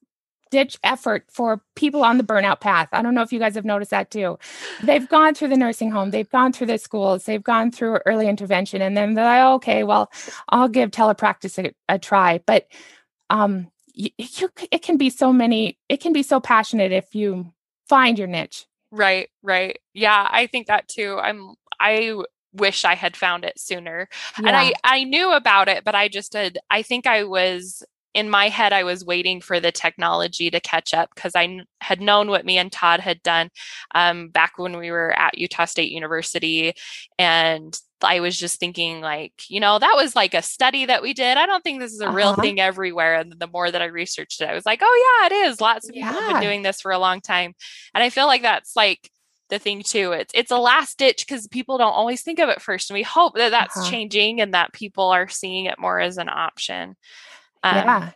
ditch 0.50 0.76
effort 0.82 1.24
for 1.30 1.62
people 1.76 2.02
on 2.02 2.18
the 2.18 2.24
burnout 2.24 2.60
path. 2.60 2.88
I 2.92 3.02
don't 3.02 3.14
know 3.14 3.22
if 3.22 3.32
you 3.32 3.38
guys 3.38 3.54
have 3.54 3.64
noticed 3.64 3.92
that 3.92 4.10
too. 4.10 4.38
They've 4.82 5.08
gone 5.08 5.34
through 5.34 5.48
the 5.48 5.56
nursing 5.56 5.92
home, 5.92 6.10
they've 6.10 6.28
gone 6.28 6.52
through 6.52 6.66
the 6.66 6.78
schools, 6.78 7.24
they've 7.24 7.42
gone 7.42 7.70
through 7.70 8.00
early 8.04 8.28
intervention, 8.28 8.82
and 8.82 8.96
then 8.96 9.14
they're 9.14 9.24
like, 9.24 9.54
okay, 9.56 9.84
well, 9.84 10.10
I'll 10.48 10.68
give 10.68 10.90
telepractice 10.90 11.64
a, 11.64 11.72
a 11.88 11.98
try. 11.98 12.40
But 12.44 12.66
um, 13.28 13.70
you, 13.94 14.10
you, 14.18 14.50
it 14.72 14.82
can 14.82 14.96
be 14.96 15.10
so 15.10 15.32
many, 15.32 15.78
it 15.88 16.00
can 16.00 16.12
be 16.12 16.24
so 16.24 16.40
passionate 16.40 16.90
if 16.90 17.14
you 17.14 17.52
find 17.90 18.18
your 18.18 18.28
niche. 18.28 18.66
Right, 18.92 19.28
right. 19.42 19.78
Yeah, 19.92 20.26
I 20.30 20.46
think 20.46 20.68
that 20.68 20.88
too. 20.88 21.18
I'm 21.20 21.54
I 21.80 22.14
wish 22.52 22.84
I 22.84 22.94
had 22.94 23.16
found 23.16 23.44
it 23.44 23.58
sooner. 23.58 24.08
Yeah. 24.38 24.48
And 24.48 24.56
I 24.56 24.72
I 24.82 25.04
knew 25.04 25.32
about 25.32 25.68
it, 25.68 25.84
but 25.84 25.94
I 25.94 26.08
just 26.08 26.32
did 26.32 26.58
I 26.70 26.82
think 26.82 27.06
I 27.06 27.24
was 27.24 27.82
in 28.14 28.28
my 28.30 28.48
head 28.48 28.72
I 28.72 28.84
was 28.84 29.04
waiting 29.04 29.40
for 29.40 29.60
the 29.60 29.72
technology 29.72 30.50
to 30.50 30.60
catch 30.60 30.92
up 30.94 31.10
because 31.14 31.34
I 31.34 31.44
n- 31.44 31.66
had 31.80 32.00
known 32.00 32.28
what 32.28 32.44
me 32.44 32.58
and 32.58 32.70
Todd 32.70 33.00
had 33.00 33.22
done 33.22 33.50
um, 33.94 34.28
back 34.28 34.58
when 34.58 34.76
we 34.76 34.90
were 34.90 35.16
at 35.18 35.38
Utah 35.38 35.66
State 35.66 35.92
University 35.92 36.74
and 37.18 37.78
I 38.02 38.20
was 38.20 38.38
just 38.38 38.58
thinking, 38.58 39.00
like, 39.00 39.32
you 39.48 39.60
know, 39.60 39.78
that 39.78 39.94
was 39.94 40.16
like 40.16 40.34
a 40.34 40.42
study 40.42 40.86
that 40.86 41.02
we 41.02 41.12
did. 41.12 41.36
I 41.36 41.46
don't 41.46 41.62
think 41.62 41.80
this 41.80 41.92
is 41.92 42.00
a 42.00 42.06
uh-huh. 42.06 42.16
real 42.16 42.34
thing 42.34 42.58
everywhere. 42.60 43.16
And 43.16 43.32
the 43.38 43.46
more 43.46 43.70
that 43.70 43.82
I 43.82 43.86
researched 43.86 44.40
it, 44.40 44.48
I 44.48 44.54
was 44.54 44.64
like, 44.64 44.80
oh, 44.82 45.20
yeah, 45.20 45.26
it 45.26 45.48
is. 45.48 45.60
Lots 45.60 45.88
of 45.88 45.94
people 45.94 46.12
yeah. 46.12 46.20
have 46.20 46.32
been 46.32 46.42
doing 46.42 46.62
this 46.62 46.80
for 46.80 46.92
a 46.92 46.98
long 46.98 47.20
time. 47.20 47.54
And 47.94 48.02
I 48.02 48.10
feel 48.10 48.26
like 48.26 48.42
that's 48.42 48.74
like 48.74 49.10
the 49.50 49.58
thing 49.58 49.82
too. 49.82 50.12
It's 50.12 50.32
it's 50.34 50.50
a 50.50 50.58
last 50.58 50.96
ditch 50.96 51.26
because 51.26 51.46
people 51.48 51.76
don't 51.76 51.92
always 51.92 52.22
think 52.22 52.38
of 52.38 52.48
it 52.48 52.62
first. 52.62 52.90
And 52.90 52.94
we 52.94 53.02
hope 53.02 53.34
that 53.34 53.50
that's 53.50 53.76
uh-huh. 53.76 53.90
changing 53.90 54.40
and 54.40 54.54
that 54.54 54.72
people 54.72 55.10
are 55.10 55.28
seeing 55.28 55.66
it 55.66 55.78
more 55.78 56.00
as 56.00 56.16
an 56.16 56.28
option. 56.28 56.96
Um, 57.62 57.76
yeah. 57.76 58.10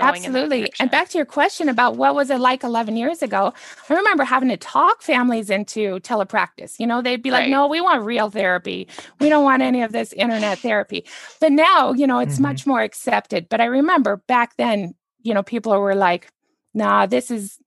Absolutely. 0.00 0.72
And 0.80 0.90
back 0.90 1.10
to 1.10 1.18
your 1.18 1.26
question 1.26 1.68
about 1.68 1.96
what 1.96 2.14
was 2.14 2.30
it 2.30 2.40
like 2.40 2.64
11 2.64 2.96
years 2.96 3.22
ago, 3.22 3.52
I 3.88 3.94
remember 3.94 4.24
having 4.24 4.48
to 4.48 4.56
talk 4.56 5.02
families 5.02 5.50
into 5.50 6.00
telepractice. 6.00 6.80
You 6.80 6.86
know, 6.86 7.02
they'd 7.02 7.22
be 7.22 7.30
like, 7.30 7.42
right. 7.42 7.50
no, 7.50 7.66
we 7.66 7.80
want 7.80 8.02
real 8.02 8.30
therapy. 8.30 8.88
We 9.20 9.28
don't 9.28 9.44
want 9.44 9.62
any 9.62 9.82
of 9.82 9.92
this 9.92 10.12
internet 10.14 10.58
therapy. 10.58 11.04
But 11.40 11.52
now, 11.52 11.92
you 11.92 12.06
know, 12.06 12.18
it's 12.18 12.34
mm-hmm. 12.34 12.44
much 12.44 12.66
more 12.66 12.80
accepted. 12.80 13.48
But 13.48 13.60
I 13.60 13.66
remember 13.66 14.22
back 14.26 14.56
then, 14.56 14.94
you 15.22 15.34
know, 15.34 15.42
people 15.42 15.78
were 15.78 15.94
like, 15.94 16.28
nah, 16.72 17.06
this 17.06 17.30
is 17.30 17.58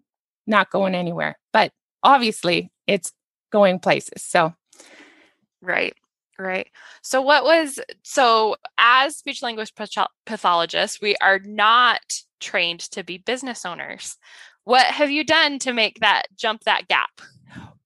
not 0.47 0.71
going 0.71 0.95
anywhere. 0.95 1.37
But 1.53 1.71
obviously, 2.01 2.71
it's 2.87 3.13
going 3.51 3.79
places. 3.79 4.23
So, 4.23 4.55
right. 5.61 5.93
Right. 6.39 6.69
So, 7.01 7.21
what 7.21 7.43
was 7.43 7.79
so 8.03 8.57
as 8.77 9.17
speech 9.17 9.41
language 9.41 9.73
pathologists, 10.25 11.01
we 11.01 11.15
are 11.17 11.39
not 11.39 12.21
trained 12.39 12.81
to 12.91 13.03
be 13.03 13.17
business 13.17 13.65
owners. 13.65 14.17
What 14.63 14.85
have 14.85 15.09
you 15.09 15.23
done 15.23 15.59
to 15.59 15.73
make 15.73 15.99
that 16.01 16.27
jump 16.35 16.63
that 16.65 16.87
gap? 16.87 17.09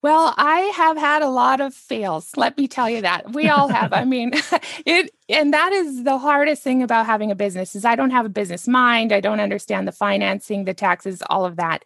Well, 0.01 0.33
I 0.35 0.61
have 0.75 0.97
had 0.97 1.21
a 1.21 1.29
lot 1.29 1.61
of 1.61 1.75
fails. 1.75 2.35
Let 2.35 2.57
me 2.57 2.67
tell 2.67 2.89
you 2.89 3.01
that. 3.03 3.33
We 3.33 3.49
all 3.49 3.67
have. 3.67 3.93
I 3.93 4.03
mean, 4.03 4.31
it 4.85 5.11
and 5.29 5.53
that 5.53 5.71
is 5.73 6.03
the 6.03 6.17
hardest 6.17 6.63
thing 6.63 6.81
about 6.81 7.05
having 7.05 7.29
a 7.29 7.35
business 7.35 7.75
is 7.75 7.85
I 7.85 7.95
don't 7.95 8.09
have 8.09 8.25
a 8.25 8.29
business 8.29 8.67
mind. 8.67 9.11
I 9.11 9.19
don't 9.19 9.39
understand 9.39 9.87
the 9.87 9.91
financing, 9.91 10.65
the 10.65 10.73
taxes, 10.73 11.21
all 11.29 11.45
of 11.45 11.57
that. 11.57 11.85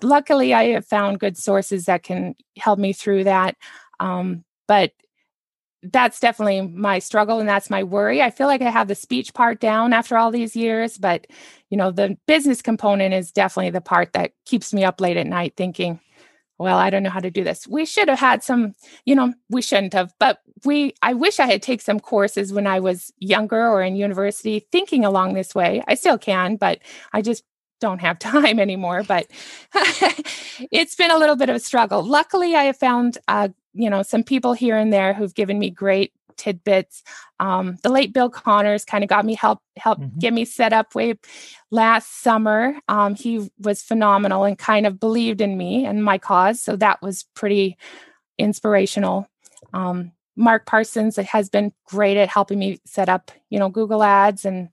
Luckily, 0.00 0.54
I 0.54 0.68
have 0.70 0.86
found 0.86 1.18
good 1.18 1.36
sources 1.36 1.86
that 1.86 2.04
can 2.04 2.36
help 2.56 2.78
me 2.78 2.92
through 2.92 3.24
that. 3.24 3.56
Um, 3.98 4.44
but 4.68 4.92
that's 5.82 6.20
definitely 6.20 6.62
my 6.62 6.98
struggle 6.98 7.38
and 7.38 7.48
that's 7.48 7.70
my 7.70 7.82
worry. 7.82 8.22
I 8.22 8.30
feel 8.30 8.46
like 8.46 8.62
I 8.62 8.70
have 8.70 8.88
the 8.88 8.94
speech 8.94 9.34
part 9.34 9.60
down 9.60 9.92
after 9.92 10.16
all 10.16 10.30
these 10.30 10.56
years, 10.56 10.98
but 10.98 11.26
you 11.70 11.76
know, 11.76 11.90
the 11.90 12.16
business 12.26 12.62
component 12.62 13.14
is 13.14 13.32
definitely 13.32 13.70
the 13.70 13.80
part 13.80 14.12
that 14.12 14.32
keeps 14.44 14.72
me 14.72 14.84
up 14.84 15.00
late 15.00 15.16
at 15.16 15.26
night 15.26 15.54
thinking, 15.56 16.00
well, 16.58 16.78
I 16.78 16.90
don't 16.90 17.02
know 17.02 17.10
how 17.10 17.20
to 17.20 17.30
do 17.30 17.44
this. 17.44 17.68
We 17.68 17.84
should 17.84 18.08
have 18.08 18.18
had 18.18 18.42
some, 18.42 18.74
you 19.04 19.14
know, 19.14 19.34
we 19.50 19.60
shouldn't 19.60 19.92
have, 19.92 20.14
but 20.18 20.40
we 20.64 20.94
I 21.02 21.12
wish 21.12 21.38
I 21.38 21.46
had 21.46 21.62
taken 21.62 21.84
some 21.84 22.00
courses 22.00 22.52
when 22.52 22.66
I 22.66 22.80
was 22.80 23.12
younger 23.18 23.68
or 23.68 23.82
in 23.82 23.96
university 23.96 24.66
thinking 24.72 25.04
along 25.04 25.34
this 25.34 25.54
way. 25.54 25.82
I 25.86 25.94
still 25.94 26.18
can, 26.18 26.56
but 26.56 26.78
I 27.12 27.20
just 27.20 27.44
don't 27.80 28.00
have 28.00 28.18
time 28.18 28.58
anymore, 28.58 29.02
but 29.06 29.26
it's 30.72 30.96
been 30.96 31.10
a 31.10 31.18
little 31.18 31.36
bit 31.36 31.50
of 31.50 31.56
a 31.56 31.60
struggle. 31.60 32.02
Luckily, 32.02 32.54
I 32.54 32.64
have 32.64 32.78
found 32.78 33.18
uh, 33.28 33.48
you 33.76 33.90
know, 33.90 34.02
some 34.02 34.22
people 34.22 34.52
here 34.52 34.76
and 34.76 34.92
there 34.92 35.12
who've 35.12 35.34
given 35.34 35.58
me 35.58 35.70
great 35.70 36.12
tidbits. 36.36 37.02
Um, 37.40 37.76
the 37.82 37.88
late 37.88 38.12
Bill 38.12 38.28
Connors 38.28 38.84
kind 38.84 39.02
of 39.02 39.08
got 39.08 39.24
me 39.24 39.34
help 39.34 39.60
help 39.76 39.98
mm-hmm. 39.98 40.18
get 40.18 40.32
me 40.32 40.44
set 40.44 40.72
up 40.72 40.94
way 40.94 41.14
last 41.70 42.22
summer. 42.22 42.74
Um, 42.88 43.14
he 43.14 43.50
was 43.58 43.82
phenomenal 43.82 44.44
and 44.44 44.58
kind 44.58 44.86
of 44.86 45.00
believed 45.00 45.40
in 45.40 45.56
me 45.56 45.84
and 45.86 46.04
my 46.04 46.18
cause, 46.18 46.60
so 46.60 46.76
that 46.76 47.00
was 47.02 47.24
pretty 47.34 47.76
inspirational. 48.38 49.28
Um, 49.72 50.12
Mark 50.36 50.66
Parsons 50.66 51.16
has 51.16 51.48
been 51.48 51.72
great 51.86 52.18
at 52.18 52.28
helping 52.28 52.58
me 52.58 52.78
set 52.84 53.08
up, 53.08 53.30
you 53.48 53.58
know, 53.58 53.70
Google 53.70 54.02
Ads 54.02 54.44
and 54.44 54.68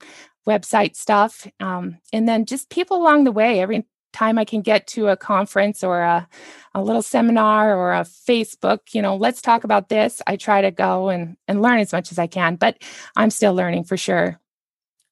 website 0.46 0.94
stuff. 0.94 1.46
Um, 1.58 1.98
and 2.12 2.28
then 2.28 2.44
just 2.44 2.68
people 2.68 2.98
along 2.98 3.24
the 3.24 3.32
way. 3.32 3.60
Every 3.60 3.86
time 4.14 4.38
I 4.38 4.44
can 4.44 4.62
get 4.62 4.86
to 4.88 5.08
a 5.08 5.16
conference 5.16 5.84
or 5.84 6.00
a, 6.00 6.26
a 6.74 6.82
little 6.82 7.02
seminar 7.02 7.76
or 7.76 7.92
a 7.92 8.00
Facebook, 8.00 8.94
you 8.94 9.02
know, 9.02 9.16
let's 9.16 9.42
talk 9.42 9.64
about 9.64 9.88
this. 9.88 10.22
I 10.26 10.36
try 10.36 10.62
to 10.62 10.70
go 10.70 11.10
and, 11.10 11.36
and 11.46 11.60
learn 11.60 11.80
as 11.80 11.92
much 11.92 12.10
as 12.12 12.18
I 12.18 12.26
can, 12.26 12.56
but 12.56 12.78
I'm 13.16 13.30
still 13.30 13.54
learning 13.54 13.84
for 13.84 13.96
sure. 13.96 14.40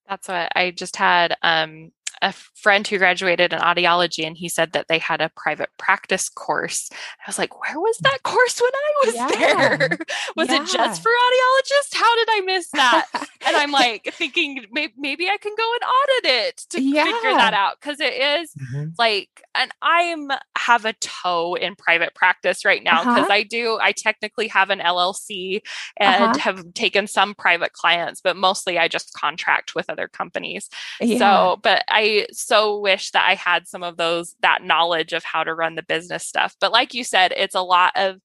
That's 0.09 0.29
what 0.29 0.53
I 0.55 0.71
just 0.71 0.97
had 0.97 1.37
um, 1.43 1.93
a 2.23 2.33
friend 2.33 2.87
who 2.87 2.99
graduated 2.99 3.53
in 3.53 3.59
audiology 3.59 4.25
and 4.27 4.37
he 4.37 4.49
said 4.49 4.73
that 4.73 4.87
they 4.89 4.99
had 4.99 5.21
a 5.21 5.31
private 5.37 5.71
practice 5.77 6.29
course. 6.29 6.89
I 6.93 7.25
was 7.27 7.39
like, 7.39 7.61
where 7.61 7.79
was 7.79 7.99
that 7.99 8.23
course 8.23 8.61
when 8.61 8.71
I 8.73 9.07
was 9.07 9.15
yeah. 9.15 9.29
there? 9.29 9.99
was 10.37 10.49
yeah. 10.49 10.63
it 10.63 10.69
just 10.69 11.03
for 11.03 11.11
audiologists? 11.11 11.95
How 11.95 12.17
did 12.17 12.29
I 12.31 12.41
miss 12.45 12.71
that? 12.71 13.07
and 13.47 13.57
I'm 13.57 13.71
like 13.73 14.09
thinking 14.13 14.65
maybe, 14.71 14.93
maybe 14.97 15.29
I 15.29 15.37
can 15.37 15.55
go 15.57 15.73
and 15.75 15.83
audit 15.83 16.47
it 16.47 16.57
to 16.71 16.83
yeah. 16.83 17.05
figure 17.05 17.33
that 17.33 17.55
out 17.55 17.81
because 17.81 18.01
it 18.01 18.13
is, 18.15 18.53
mm-hmm. 18.55 18.91
like, 18.99 19.29
and 19.55 19.71
I'm 19.83 20.31
have 20.57 20.85
a 20.85 20.93
toe 20.95 21.55
in 21.55 21.75
private 21.75 22.15
practice 22.15 22.65
right 22.65 22.83
now 22.83 23.01
because 23.01 23.25
uh-huh. 23.25 23.33
I 23.33 23.43
do. 23.43 23.79
I 23.81 23.93
technically 23.93 24.49
have 24.49 24.71
an 24.71 24.79
LLC 24.79 25.61
and 25.97 26.25
uh-huh. 26.25 26.39
have 26.39 26.75
taken 26.75 27.07
some 27.07 27.35
private 27.35 27.73
clients, 27.73 28.21
but 28.21 28.37
mostly 28.37 28.79
I 28.79 28.89
just 28.89 29.13
contract 29.15 29.75
with 29.75 29.91
other 29.91 30.09
companies. 30.09 30.69
Yeah. 31.01 31.19
So, 31.19 31.61
but 31.63 31.85
I 31.89 32.27
so 32.33 32.79
wish 32.79 33.11
that 33.11 33.29
I 33.29 33.35
had 33.35 33.67
some 33.67 33.83
of 33.83 33.97
those 33.97 34.37
that 34.41 34.63
knowledge 34.63 35.13
of 35.13 35.25
how 35.25 35.45
to 35.45 35.55
run 35.55 35.75
the 35.75 35.83
business 35.83 36.27
stuff. 36.27 36.57
But 36.61 36.73
like 36.73 36.95
you 36.95 37.05
said, 37.05 37.33
it's 37.37 37.55
a 37.55 37.63
lot 37.63 37.93
of 37.97 38.21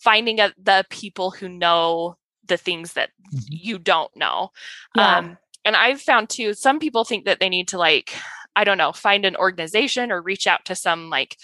finding 0.00 0.40
a, 0.40 0.52
the 0.60 0.84
people 0.90 1.30
who 1.30 1.48
know 1.48 2.16
the 2.52 2.58
things 2.58 2.92
that 2.92 3.10
mm-hmm. 3.34 3.38
you 3.48 3.78
don't 3.78 4.14
know. 4.14 4.50
Yeah. 4.94 5.16
Um, 5.16 5.38
and 5.64 5.74
I've 5.74 6.00
found 6.00 6.28
too, 6.28 6.52
some 6.54 6.78
people 6.78 7.04
think 7.04 7.24
that 7.24 7.40
they 7.40 7.48
need 7.48 7.68
to 7.68 7.78
like, 7.78 8.12
I 8.54 8.64
don't 8.64 8.78
know, 8.78 8.92
find 8.92 9.24
an 9.24 9.36
organization 9.36 10.12
or 10.12 10.20
reach 10.20 10.46
out 10.46 10.66
to 10.66 10.74
some 10.74 11.08
like 11.08 11.38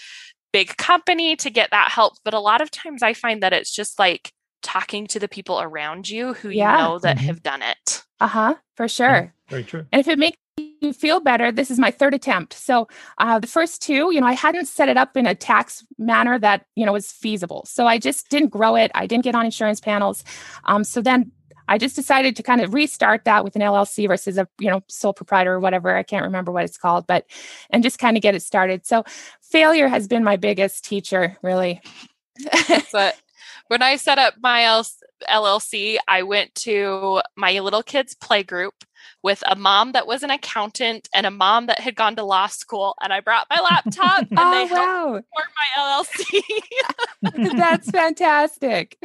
big 0.53 0.77
company 0.77 1.35
to 1.37 1.49
get 1.49 1.71
that 1.71 1.89
help. 1.89 2.13
But 2.23 2.35
a 2.35 2.39
lot 2.39 2.61
of 2.61 2.69
times 2.69 3.01
I 3.01 3.13
find 3.13 3.41
that 3.41 3.53
it's 3.53 3.73
just 3.73 3.97
like 3.97 4.33
talking 4.61 5.07
to 5.07 5.19
the 5.19 5.27
people 5.27 5.59
around 5.59 6.09
you 6.09 6.33
who 6.33 6.49
yeah. 6.49 6.71
you 6.71 6.83
know 6.83 6.99
that 6.99 7.17
mm-hmm. 7.17 7.25
have 7.25 7.41
done 7.41 7.61
it. 7.63 8.03
Uh 8.19 8.27
huh, 8.27 8.55
for 8.75 8.87
sure. 8.87 9.07
Yeah, 9.09 9.29
very 9.49 9.63
true. 9.63 9.85
And 9.91 9.99
if 9.99 10.07
it 10.07 10.19
makes 10.19 10.37
you 10.81 10.93
feel 10.93 11.19
better, 11.19 11.51
this 11.51 11.71
is 11.71 11.79
my 11.79 11.91
third 11.91 12.13
attempt. 12.13 12.53
So 12.53 12.87
uh, 13.17 13.39
the 13.39 13.47
first 13.47 13.81
two, 13.81 14.13
you 14.13 14.21
know, 14.21 14.27
I 14.27 14.33
hadn't 14.33 14.67
set 14.67 14.89
it 14.89 14.97
up 14.97 15.15
in 15.17 15.25
a 15.25 15.35
tax 15.35 15.85
manner 15.97 16.39
that 16.39 16.65
you 16.75 16.85
know 16.85 16.93
was 16.93 17.11
feasible. 17.11 17.63
So 17.65 17.87
I 17.87 17.97
just 17.97 18.29
didn't 18.29 18.49
grow 18.49 18.75
it. 18.75 18.91
I 18.95 19.07
didn't 19.07 19.23
get 19.23 19.35
on 19.35 19.45
insurance 19.45 19.79
panels. 19.79 20.23
Um, 20.65 20.83
so 20.83 21.01
then 21.01 21.31
I 21.69 21.77
just 21.77 21.95
decided 21.95 22.35
to 22.35 22.43
kind 22.43 22.61
of 22.61 22.73
restart 22.73 23.25
that 23.25 23.43
with 23.43 23.55
an 23.55 23.61
LLC 23.61 24.07
versus 24.07 24.37
a 24.37 24.47
you 24.59 24.69
know 24.69 24.81
sole 24.87 25.13
proprietor 25.13 25.53
or 25.53 25.59
whatever. 25.59 25.95
I 25.95 26.03
can't 26.03 26.25
remember 26.25 26.51
what 26.51 26.65
it's 26.65 26.77
called, 26.77 27.05
but 27.05 27.25
and 27.69 27.83
just 27.83 27.99
kind 27.99 28.17
of 28.17 28.23
get 28.23 28.35
it 28.35 28.41
started. 28.41 28.85
So 28.85 29.03
failure 29.41 29.87
has 29.87 30.07
been 30.07 30.23
my 30.23 30.35
biggest 30.35 30.83
teacher, 30.83 31.37
really. 31.43 31.81
but 32.91 33.21
when 33.67 33.83
I 33.83 33.97
set 33.97 34.17
up 34.17 34.33
my 34.41 34.81
LLC, 35.29 35.97
I 36.07 36.23
went 36.23 36.55
to 36.55 37.21
my 37.35 37.59
little 37.59 37.83
kids' 37.83 38.15
play 38.15 38.41
group 38.41 38.73
with 39.23 39.43
a 39.47 39.55
mom 39.55 39.91
that 39.93 40.07
was 40.07 40.23
an 40.23 40.29
accountant 40.29 41.09
and 41.13 41.25
a 41.25 41.31
mom 41.31 41.67
that 41.67 41.79
had 41.79 41.95
gone 41.95 42.15
to 42.15 42.23
law 42.23 42.47
school. 42.47 42.95
And 43.01 43.11
I 43.13 43.19
brought 43.19 43.47
my 43.49 43.59
laptop 43.61 44.19
and 44.29 44.39
oh, 44.39 44.51
they 44.51 44.73
wow. 44.73 45.13
helped 45.13 45.27
my 45.75 46.03
LLC. 47.23 47.53
That's 47.57 47.89
fantastic. 47.89 48.97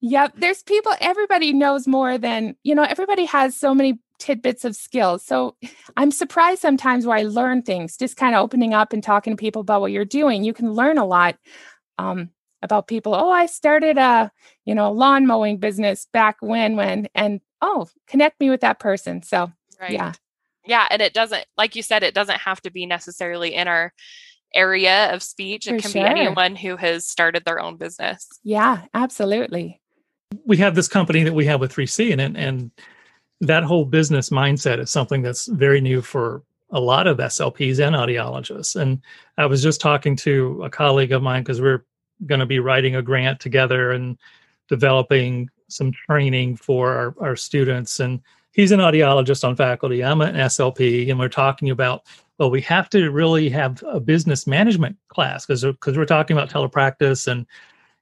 Yep. 0.00 0.34
There's 0.36 0.62
people, 0.62 0.92
everybody 1.00 1.52
knows 1.52 1.86
more 1.86 2.18
than, 2.18 2.56
you 2.62 2.74
know, 2.74 2.82
everybody 2.82 3.24
has 3.26 3.56
so 3.56 3.74
many 3.74 3.98
tidbits 4.18 4.64
of 4.64 4.76
skills. 4.76 5.24
So 5.24 5.56
I'm 5.96 6.10
surprised 6.10 6.60
sometimes 6.62 7.06
where 7.06 7.16
I 7.16 7.22
learn 7.22 7.62
things, 7.62 7.96
just 7.96 8.16
kind 8.16 8.34
of 8.34 8.42
opening 8.42 8.74
up 8.74 8.92
and 8.92 9.02
talking 9.02 9.32
to 9.34 9.40
people 9.40 9.62
about 9.62 9.80
what 9.80 9.92
you're 9.92 10.04
doing. 10.04 10.44
You 10.44 10.54
can 10.54 10.72
learn 10.72 10.98
a 10.98 11.06
lot. 11.06 11.36
Um, 11.98 12.30
about 12.62 12.86
people 12.86 13.12
oh 13.14 13.30
i 13.30 13.46
started 13.46 13.98
a 13.98 14.30
you 14.64 14.74
know 14.74 14.92
lawn 14.92 15.26
mowing 15.26 15.58
business 15.58 16.06
back 16.12 16.36
when 16.40 16.76
when 16.76 17.08
and 17.14 17.40
oh 17.62 17.88
connect 18.06 18.38
me 18.38 18.50
with 18.50 18.60
that 18.60 18.78
person 18.78 19.22
so 19.22 19.50
Right. 19.82 19.92
Yeah. 19.92 20.12
Yeah. 20.64 20.86
And 20.90 21.02
it 21.02 21.12
doesn't, 21.12 21.44
like 21.58 21.74
you 21.74 21.82
said, 21.82 22.04
it 22.04 22.14
doesn't 22.14 22.38
have 22.38 22.60
to 22.62 22.70
be 22.70 22.86
necessarily 22.86 23.54
in 23.54 23.66
our 23.66 23.92
area 24.54 25.12
of 25.12 25.22
speech. 25.22 25.66
It 25.66 25.82
can 25.82 25.90
sure. 25.90 26.02
be 26.02 26.08
anyone 26.08 26.54
who 26.54 26.76
has 26.76 27.08
started 27.08 27.44
their 27.44 27.58
own 27.58 27.76
business. 27.76 28.28
Yeah, 28.44 28.82
absolutely. 28.94 29.80
We 30.46 30.56
have 30.58 30.76
this 30.76 30.88
company 30.88 31.24
that 31.24 31.34
we 31.34 31.46
have 31.46 31.60
with 31.60 31.74
3C 31.74 32.12
and 32.12 32.36
and 32.36 32.70
that 33.40 33.64
whole 33.64 33.84
business 33.84 34.30
mindset 34.30 34.78
is 34.78 34.90
something 34.90 35.20
that's 35.20 35.46
very 35.46 35.80
new 35.80 36.00
for 36.00 36.44
a 36.70 36.78
lot 36.78 37.08
of 37.08 37.18
SLPs 37.18 37.84
and 37.84 37.96
audiologists. 37.96 38.80
And 38.80 39.00
I 39.36 39.46
was 39.46 39.64
just 39.64 39.80
talking 39.80 40.14
to 40.16 40.62
a 40.62 40.70
colleague 40.70 41.10
of 41.10 41.22
mine 41.22 41.42
because 41.42 41.60
we're 41.60 41.84
going 42.24 42.38
to 42.38 42.46
be 42.46 42.60
writing 42.60 42.94
a 42.94 43.02
grant 43.02 43.40
together 43.40 43.90
and 43.90 44.16
developing 44.68 45.50
some 45.72 45.92
training 45.92 46.56
for 46.56 46.92
our, 46.92 47.14
our 47.20 47.36
students. 47.36 48.00
And 48.00 48.20
he's 48.52 48.72
an 48.72 48.80
audiologist 48.80 49.46
on 49.46 49.56
faculty. 49.56 50.04
I'm 50.04 50.20
an 50.20 50.34
SLP, 50.34 51.10
and 51.10 51.18
we're 51.18 51.28
talking 51.28 51.70
about 51.70 52.04
well, 52.38 52.50
we 52.50 52.62
have 52.62 52.90
to 52.90 53.10
really 53.10 53.48
have 53.50 53.84
a 53.86 54.00
business 54.00 54.48
management 54.48 54.96
class 55.08 55.46
because 55.46 55.62
because 55.62 55.96
we're 55.96 56.04
talking 56.04 56.36
about 56.36 56.50
telepractice 56.50 57.28
and 57.28 57.46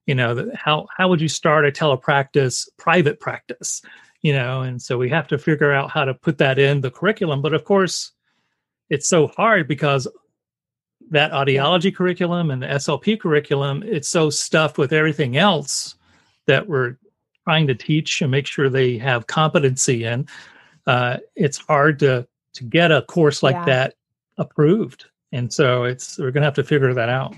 you 0.07 0.15
know 0.15 0.51
how 0.55 0.87
how 0.97 1.09
would 1.09 1.21
you 1.21 1.29
start 1.29 1.67
a 1.67 1.71
telepractice 1.71 2.69
private 2.79 3.21
practice 3.21 3.83
you 4.23 4.33
know 4.33 4.63
and 4.63 4.81
so 4.81 4.99
we 4.99 5.09
have 5.09 5.29
to 5.29 5.39
figure 5.39 5.73
out 5.73 5.91
how 5.91 6.05
to 6.05 6.15
put 6.15 6.39
that 6.39 6.59
in 6.59 6.81
the 6.81 6.91
curriculum 6.91 7.43
but 7.43 7.55
of 7.55 7.65
course 7.65 8.13
it's 8.89 9.07
so 9.07 9.27
hard 9.29 9.69
because 9.69 10.09
that 11.11 11.33
audiology 11.33 11.95
curriculum 11.95 12.51
and 12.51 12.63
the 12.63 12.67
slp 12.67 13.21
curriculum 13.21 13.83
it's 13.87 14.09
so 14.09 14.31
stuffed 14.31 14.79
with 14.79 14.93
everything 14.93 15.37
else 15.37 15.97
that 16.47 16.67
we're 16.67 16.97
trying 17.45 17.67
to 17.67 17.75
teach 17.75 18.21
and 18.23 18.31
make 18.31 18.47
sure 18.47 18.69
they 18.69 18.99
have 18.99 19.27
competency 19.27 20.05
in, 20.05 20.27
uh, 20.87 21.19
it's 21.37 21.59
hard 21.59 21.99
to 22.01 22.27
to 22.55 22.65
get 22.65 22.91
a 22.91 23.03
course 23.03 23.43
like 23.43 23.55
yeah. 23.55 23.65
that 23.65 23.95
approved. 24.39 25.05
And 25.33 25.53
so 25.53 25.85
it's 25.85 26.19
we're 26.19 26.33
going 26.33 26.43
to 26.43 26.47
have 26.47 26.55
to 26.55 26.65
figure 26.65 26.93
that 26.95 27.09
out. 27.09 27.35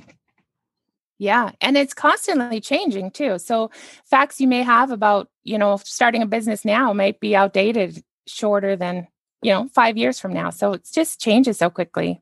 Yeah, 1.19 1.53
and 1.61 1.77
it's 1.77 1.95
constantly 1.95 2.61
changing 2.61 3.13
too. 3.13 3.39
So 3.39 3.71
facts 4.05 4.41
you 4.41 4.49
may 4.49 4.63
have 4.63 4.91
about, 4.91 5.29
you 5.45 5.57
know, 5.59 5.77
starting 5.85 6.23
a 6.23 6.27
business 6.27 6.65
now 6.65 6.93
might 6.93 7.21
be 7.21 7.37
outdated 7.37 8.03
shorter 8.27 8.75
than, 8.75 9.07
you 9.41 9.53
know, 9.53 9.69
5 9.69 9.97
years 9.97 10.19
from 10.19 10.33
now. 10.33 10.51
So 10.51 10.73
it 10.73 10.89
just 10.93 11.21
changes 11.21 11.59
so 11.59 11.71
quickly. 11.71 12.21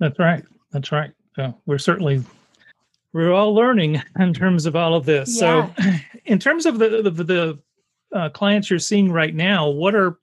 That's 0.00 0.18
right. 0.18 0.42
That's 0.72 0.90
right. 0.90 1.12
So 1.36 1.54
we're 1.66 1.78
certainly 1.78 2.24
we're 3.16 3.32
all 3.32 3.54
learning 3.54 4.02
in 4.18 4.34
terms 4.34 4.66
of 4.66 4.76
all 4.76 4.94
of 4.94 5.06
this. 5.06 5.40
Yeah. 5.40 5.70
So, 5.74 5.92
in 6.26 6.38
terms 6.38 6.66
of 6.66 6.78
the 6.78 7.02
the, 7.02 7.10
the 7.10 7.58
uh, 8.12 8.28
clients 8.28 8.68
you're 8.68 8.78
seeing 8.78 9.10
right 9.10 9.34
now, 9.34 9.68
what 9.68 9.94
are 9.94 10.18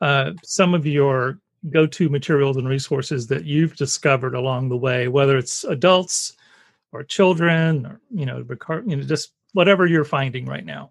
uh, 0.00 0.32
some 0.42 0.74
of 0.74 0.86
your 0.86 1.38
go-to 1.68 2.08
materials 2.08 2.56
and 2.56 2.66
resources 2.66 3.26
that 3.26 3.44
you've 3.44 3.76
discovered 3.76 4.34
along 4.34 4.70
the 4.70 4.76
way, 4.76 5.08
whether 5.08 5.36
it's 5.36 5.64
adults 5.64 6.34
or 6.92 7.02
children, 7.02 7.84
or 7.84 8.00
you 8.10 8.24
know, 8.24 8.38
you 8.86 8.96
know, 8.96 9.02
just 9.02 9.32
whatever 9.52 9.86
you're 9.86 10.04
finding 10.04 10.46
right 10.46 10.64
now? 10.64 10.90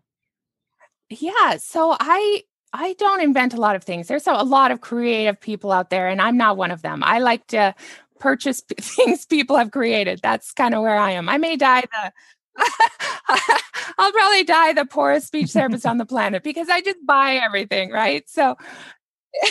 Yeah. 1.10 1.58
So 1.58 1.98
I 2.00 2.44
I 2.74 2.94
don't 2.94 3.22
invent 3.22 3.56
a 3.56 3.60
lot 3.60 3.76
of 3.76 3.84
things. 3.84 4.08
There's 4.08 4.28
a, 4.28 4.34
a 4.34 4.44
lot 4.44 4.70
of 4.70 4.82
creative 4.82 5.42
people 5.42 5.72
out 5.72 5.90
there, 5.90 6.08
and 6.10 6.22
I'm 6.22 6.38
not 6.38 6.58
one 6.58 6.70
of 6.70 6.84
them. 6.84 7.04
I 7.04 7.18
like 7.18 7.48
to 7.48 7.74
purchase 8.20 8.62
things 8.80 9.26
people 9.26 9.58
have 9.58 9.72
created. 9.72 10.20
That's 10.22 10.52
kind 10.54 10.74
of 10.74 10.82
where 10.82 10.98
I 10.98 11.12
am. 11.12 11.30
I 11.30 11.38
may 11.38 11.56
die 11.56 11.82
the 11.82 12.12
I'll 13.98 14.12
probably 14.12 14.44
die 14.44 14.74
the 14.74 14.86
poorest 14.86 15.28
speech 15.28 15.52
therapist 15.52 15.86
on 15.86 15.98
the 15.98 16.06
planet 16.06 16.44
because 16.44 16.70
I 16.70 16.82
just 16.82 17.06
buy 17.06 17.36
everything, 17.36 17.92
right? 17.92 18.30
So 18.30 18.56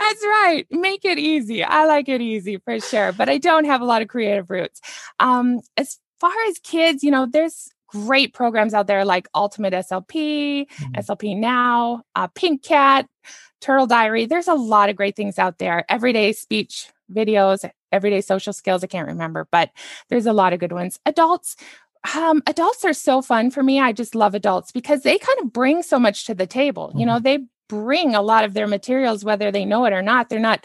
that's 0.00 0.22
right. 0.24 0.66
Make 0.70 1.04
it 1.04 1.18
easy. 1.18 1.62
I 1.62 1.86
like 1.86 2.08
it 2.08 2.20
easy 2.20 2.58
for 2.58 2.80
sure, 2.80 3.12
but 3.12 3.28
I 3.28 3.38
don't 3.38 3.64
have 3.64 3.80
a 3.80 3.84
lot 3.84 4.02
of 4.02 4.08
creative 4.08 4.50
roots. 4.50 4.80
Um, 5.18 5.60
as 5.76 5.98
far 6.20 6.32
as 6.48 6.58
kids, 6.58 7.02
you 7.02 7.10
know, 7.10 7.26
there's 7.26 7.70
great 7.88 8.34
programs 8.34 8.74
out 8.74 8.86
there 8.86 9.04
like 9.04 9.28
Ultimate 9.34 9.72
SLP, 9.72 10.66
mm-hmm. 10.66 10.92
SLP 10.94 11.36
Now, 11.36 12.02
uh, 12.14 12.28
Pink 12.28 12.62
Cat, 12.62 13.08
Turtle 13.60 13.86
Diary. 13.86 14.26
There's 14.26 14.48
a 14.48 14.54
lot 14.54 14.88
of 14.88 14.96
great 14.96 15.16
things 15.16 15.38
out 15.38 15.58
there. 15.58 15.84
Everyday 15.88 16.32
speech 16.32 16.90
videos, 17.12 17.68
everyday 17.92 18.20
social 18.20 18.52
skills. 18.52 18.84
I 18.84 18.86
can't 18.86 19.08
remember, 19.08 19.46
but 19.50 19.70
there's 20.08 20.26
a 20.26 20.32
lot 20.32 20.52
of 20.52 20.60
good 20.60 20.72
ones. 20.72 20.98
Adults, 21.06 21.56
um, 22.16 22.42
adults 22.46 22.84
are 22.84 22.92
so 22.92 23.22
fun 23.22 23.50
for 23.50 23.62
me. 23.62 23.80
I 23.80 23.92
just 23.92 24.14
love 24.14 24.34
adults 24.34 24.72
because 24.72 25.02
they 25.02 25.18
kind 25.18 25.38
of 25.42 25.52
bring 25.52 25.82
so 25.82 25.98
much 25.98 26.26
to 26.26 26.34
the 26.34 26.46
table. 26.46 26.92
You 26.94 27.06
know, 27.06 27.16
mm-hmm. 27.16 27.24
they 27.24 27.38
bring 27.68 28.14
a 28.14 28.22
lot 28.22 28.44
of 28.44 28.54
their 28.54 28.66
materials, 28.66 29.24
whether 29.24 29.50
they 29.50 29.64
know 29.64 29.84
it 29.84 29.92
or 29.92 30.02
not. 30.02 30.28
They're 30.28 30.40
not 30.40 30.64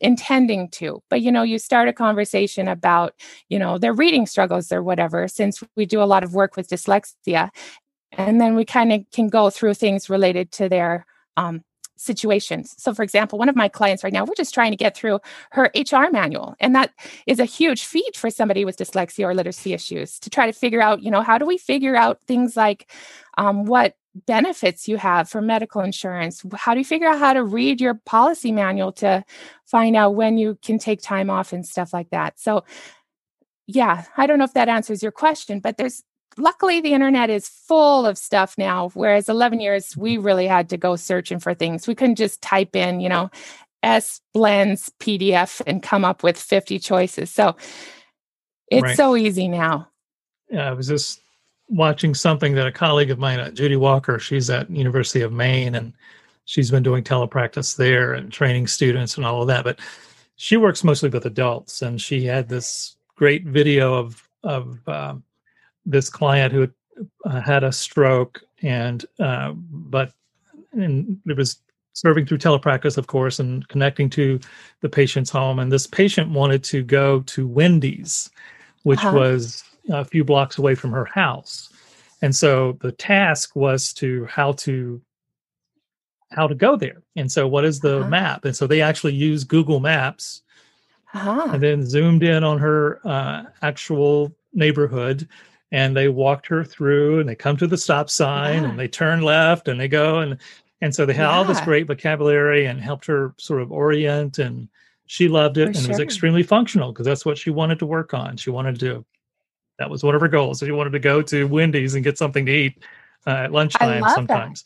intending 0.00 0.68
to 0.68 1.00
but 1.08 1.22
you 1.22 1.30
know 1.30 1.44
you 1.44 1.58
start 1.58 1.88
a 1.88 1.92
conversation 1.92 2.66
about 2.66 3.14
you 3.48 3.56
know 3.56 3.78
their 3.78 3.92
reading 3.92 4.26
struggles 4.26 4.72
or 4.72 4.82
whatever 4.82 5.28
since 5.28 5.62
we 5.76 5.86
do 5.86 6.02
a 6.02 6.04
lot 6.04 6.24
of 6.24 6.34
work 6.34 6.56
with 6.56 6.68
dyslexia 6.68 7.50
and 8.10 8.40
then 8.40 8.54
we 8.54 8.64
kind 8.64 8.92
of 8.92 9.00
can 9.12 9.28
go 9.28 9.48
through 9.48 9.74
things 9.74 10.10
related 10.10 10.50
to 10.50 10.68
their 10.68 11.06
um, 11.36 11.62
situations. 12.02 12.74
So, 12.78 12.94
for 12.94 13.02
example, 13.02 13.38
one 13.38 13.48
of 13.48 13.56
my 13.56 13.68
clients 13.68 14.04
right 14.04 14.12
now, 14.12 14.24
we're 14.24 14.34
just 14.34 14.54
trying 14.54 14.72
to 14.72 14.76
get 14.76 14.96
through 14.96 15.20
her 15.52 15.70
HR 15.74 16.10
manual. 16.10 16.54
And 16.60 16.74
that 16.74 16.92
is 17.26 17.38
a 17.38 17.44
huge 17.44 17.84
feat 17.84 18.16
for 18.16 18.30
somebody 18.30 18.64
with 18.64 18.76
dyslexia 18.76 19.24
or 19.24 19.34
literacy 19.34 19.72
issues 19.72 20.18
to 20.20 20.30
try 20.30 20.46
to 20.46 20.52
figure 20.52 20.82
out, 20.82 21.02
you 21.02 21.10
know, 21.10 21.22
how 21.22 21.38
do 21.38 21.46
we 21.46 21.58
figure 21.58 21.96
out 21.96 22.20
things 22.26 22.56
like 22.56 22.90
um, 23.38 23.64
what 23.64 23.96
benefits 24.26 24.88
you 24.88 24.96
have 24.96 25.28
for 25.28 25.40
medical 25.40 25.80
insurance? 25.80 26.42
How 26.54 26.74
do 26.74 26.80
you 26.80 26.84
figure 26.84 27.08
out 27.08 27.18
how 27.18 27.32
to 27.32 27.44
read 27.44 27.80
your 27.80 27.94
policy 27.94 28.52
manual 28.52 28.92
to 28.94 29.24
find 29.64 29.96
out 29.96 30.14
when 30.14 30.36
you 30.36 30.58
can 30.62 30.78
take 30.78 31.00
time 31.00 31.30
off 31.30 31.52
and 31.52 31.66
stuff 31.66 31.92
like 31.92 32.10
that? 32.10 32.38
So, 32.38 32.64
yeah, 33.66 34.04
I 34.16 34.26
don't 34.26 34.38
know 34.38 34.44
if 34.44 34.54
that 34.54 34.68
answers 34.68 35.02
your 35.02 35.12
question, 35.12 35.60
but 35.60 35.76
there's 35.76 36.02
luckily 36.38 36.80
the 36.80 36.92
internet 36.94 37.30
is 37.30 37.48
full 37.48 38.06
of 38.06 38.16
stuff 38.18 38.56
now 38.58 38.90
whereas 38.94 39.28
11 39.28 39.60
years 39.60 39.96
we 39.96 40.16
really 40.16 40.46
had 40.46 40.68
to 40.68 40.76
go 40.76 40.96
searching 40.96 41.38
for 41.38 41.54
things 41.54 41.86
we 41.86 41.94
couldn't 41.94 42.16
just 42.16 42.40
type 42.42 42.74
in 42.76 43.00
you 43.00 43.08
know 43.08 43.30
s 43.82 44.20
blends 44.32 44.90
pdf 45.00 45.60
and 45.66 45.82
come 45.82 46.04
up 46.04 46.22
with 46.22 46.38
50 46.38 46.78
choices 46.78 47.30
so 47.30 47.56
it's 48.70 48.82
Right. 48.82 48.96
so 48.96 49.16
easy 49.16 49.48
now 49.48 49.88
Yeah, 50.50 50.68
I 50.68 50.72
was 50.72 50.88
just 50.88 51.20
watching 51.68 52.14
something 52.14 52.54
that 52.54 52.66
a 52.66 52.72
colleague 52.72 53.10
of 53.10 53.18
mine, 53.18 53.40
uh, 53.40 53.50
Judy 53.50 53.76
Walker, 53.76 54.18
she's 54.18 54.50
at 54.50 54.70
University 54.70 55.22
of 55.22 55.32
Maine, 55.32 55.74
and 55.74 55.92
she's 56.44 56.70
been 56.70 56.82
doing 56.82 57.02
telepractice 57.02 57.76
there 57.76 58.12
and 58.12 58.30
training 58.30 58.66
students 58.66 59.16
and 59.16 59.24
all 59.24 59.40
of 59.40 59.48
that. 59.48 59.64
But 59.64 59.80
she 60.36 60.56
works 60.56 60.84
mostly 60.84 61.08
with 61.08 61.24
adults, 61.24 61.82
and 61.82 62.00
she 62.00 62.24
had 62.24 62.48
this 62.48 62.96
great 63.16 63.44
video 63.44 63.94
of 63.94 64.28
of 64.42 64.86
um, 64.88 65.22
this 65.84 66.08
client 66.08 66.52
who 66.52 66.60
had, 66.60 66.72
uh, 67.24 67.40
had 67.40 67.64
a 67.64 67.72
stroke, 67.72 68.42
and 68.62 69.04
uh, 69.18 69.52
but 69.54 70.12
and 70.72 71.18
it 71.26 71.36
was 71.36 71.58
serving 71.94 72.24
through 72.26 72.38
telepractice, 72.38 72.96
of 72.96 73.06
course, 73.06 73.38
and 73.38 73.68
connecting 73.68 74.08
to 74.10 74.40
the 74.80 74.88
patient's 74.88 75.30
home. 75.30 75.58
And 75.58 75.70
this 75.70 75.86
patient 75.86 76.30
wanted 76.30 76.64
to 76.64 76.82
go 76.82 77.20
to 77.20 77.46
Wendy's, 77.46 78.30
which 78.84 79.04
Uh-huh. 79.04 79.18
was 79.18 79.62
a 79.90 80.04
few 80.04 80.24
blocks 80.24 80.58
away 80.58 80.74
from 80.74 80.90
her 80.92 81.04
house. 81.04 81.68
And 82.22 82.34
so 82.34 82.78
the 82.80 82.92
task 82.92 83.54
was 83.56 83.92
to 83.94 84.26
how 84.26 84.52
to 84.52 85.02
how 86.30 86.46
to 86.46 86.54
go 86.54 86.76
there. 86.76 87.02
And 87.14 87.30
so 87.30 87.46
what 87.46 87.64
is 87.66 87.80
the 87.80 88.00
Uh-huh. 88.00 88.08
map? 88.08 88.44
And 88.46 88.56
so 88.56 88.66
they 88.66 88.80
actually 88.80 89.14
use 89.14 89.44
Google 89.44 89.80
Maps 89.80 90.40
uh-huh. 91.12 91.50
and 91.52 91.62
then 91.62 91.84
zoomed 91.84 92.22
in 92.22 92.42
on 92.42 92.58
her 92.58 93.00
uh, 93.06 93.44
actual 93.60 94.32
neighborhood 94.54 95.28
and 95.72 95.96
they 95.96 96.08
walked 96.08 96.46
her 96.46 96.62
through 96.62 97.18
and 97.18 97.28
they 97.28 97.34
come 97.34 97.56
to 97.56 97.66
the 97.66 97.78
stop 97.78 98.10
sign 98.10 98.62
Yeah. 98.62 98.68
and 98.70 98.78
they 98.78 98.86
turn 98.86 99.22
left 99.22 99.66
and 99.66 99.80
they 99.80 99.88
go 99.88 100.20
and 100.20 100.36
and 100.80 100.94
so 100.94 101.06
they 101.06 101.14
had 101.14 101.26
all 101.26 101.44
this 101.44 101.60
great 101.60 101.86
vocabulary 101.86 102.66
and 102.66 102.80
helped 102.80 103.06
her 103.06 103.34
sort 103.38 103.62
of 103.62 103.70
orient 103.72 104.38
and 104.38 104.68
she 105.06 105.28
loved 105.28 105.56
it 105.56 105.72
For 105.72 105.78
and 105.78 105.86
it 105.86 105.88
was 105.88 106.00
extremely 106.00 106.42
functional 106.42 106.92
because 106.92 107.06
that's 107.06 107.24
what 107.24 107.38
she 107.38 107.50
wanted 107.50 107.78
to 107.80 107.86
work 107.86 108.14
on. 108.14 108.36
She 108.36 108.50
wanted 108.50 108.78
to 108.80 109.04
that 109.78 109.90
was 109.90 110.04
one 110.04 110.14
of 110.14 110.20
her 110.20 110.28
goals. 110.28 110.60
She 110.60 110.70
wanted 110.70 110.90
to 110.90 110.98
go 110.98 111.22
to 111.22 111.46
wendy's 111.48 111.94
and 111.94 112.04
get 112.04 112.18
something 112.18 112.46
to 112.46 112.52
eat 112.52 112.78
uh, 113.26 113.30
at 113.30 113.52
lunchtime 113.52 114.04
sometimes. 114.14 114.64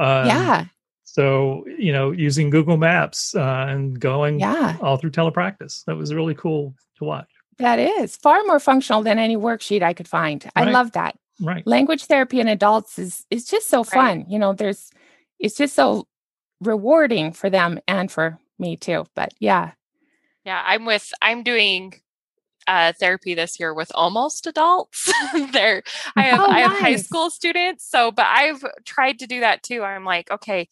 Um, 0.00 0.26
yeah. 0.26 0.64
so 1.04 1.64
you 1.78 1.92
know 1.92 2.12
using 2.12 2.50
google 2.50 2.76
maps 2.76 3.34
uh, 3.34 3.66
and 3.68 3.98
going 3.98 4.40
yeah. 4.40 4.76
all 4.80 4.96
through 4.96 5.10
telepractice. 5.10 5.84
That 5.84 5.96
was 5.96 6.14
really 6.14 6.34
cool 6.34 6.74
to 6.96 7.04
watch 7.04 7.28
that 7.58 7.78
is 7.78 8.16
far 8.16 8.42
more 8.44 8.60
functional 8.60 9.02
than 9.02 9.18
any 9.18 9.36
worksheet 9.36 9.82
i 9.82 9.92
could 9.92 10.08
find. 10.08 10.48
I 10.56 10.64
love 10.64 10.92
that. 10.92 11.16
Right. 11.40 11.66
Language 11.66 12.04
therapy 12.04 12.40
in 12.40 12.48
adults 12.48 12.98
is 12.98 13.24
is 13.30 13.44
just 13.44 13.68
so 13.68 13.84
fun 13.84 14.24
you 14.28 14.38
know 14.38 14.52
there's 14.52 14.90
it's 15.38 15.56
just 15.56 15.74
so 15.74 16.06
rewarding 16.60 17.32
for 17.32 17.48
them 17.48 17.78
and 17.86 18.10
for 18.10 18.38
me 18.58 18.76
too 18.76 19.06
but 19.14 19.32
yeah. 19.38 19.72
Yeah, 20.44 20.62
I'm 20.64 20.86
with 20.86 21.12
I'm 21.20 21.42
doing 21.42 21.92
uh, 22.66 22.92
therapy 22.98 23.34
this 23.34 23.58
year 23.58 23.74
with 23.74 23.90
almost 23.94 24.46
adults. 24.46 25.12
They're 25.52 25.82
I 26.16 26.22
have 26.22 26.40
Oh, 26.40 26.46
I 26.46 26.60
have 26.60 26.78
high 26.78 26.96
school 26.96 27.30
students, 27.30 27.88
so 27.88 28.10
but 28.10 28.26
I've 28.26 28.64
tried 28.84 29.18
to 29.18 29.26
do 29.26 29.40
that 29.40 29.62
too. 29.62 29.82
I'm 29.82 30.04
like, 30.04 30.30
okay, 30.30 30.68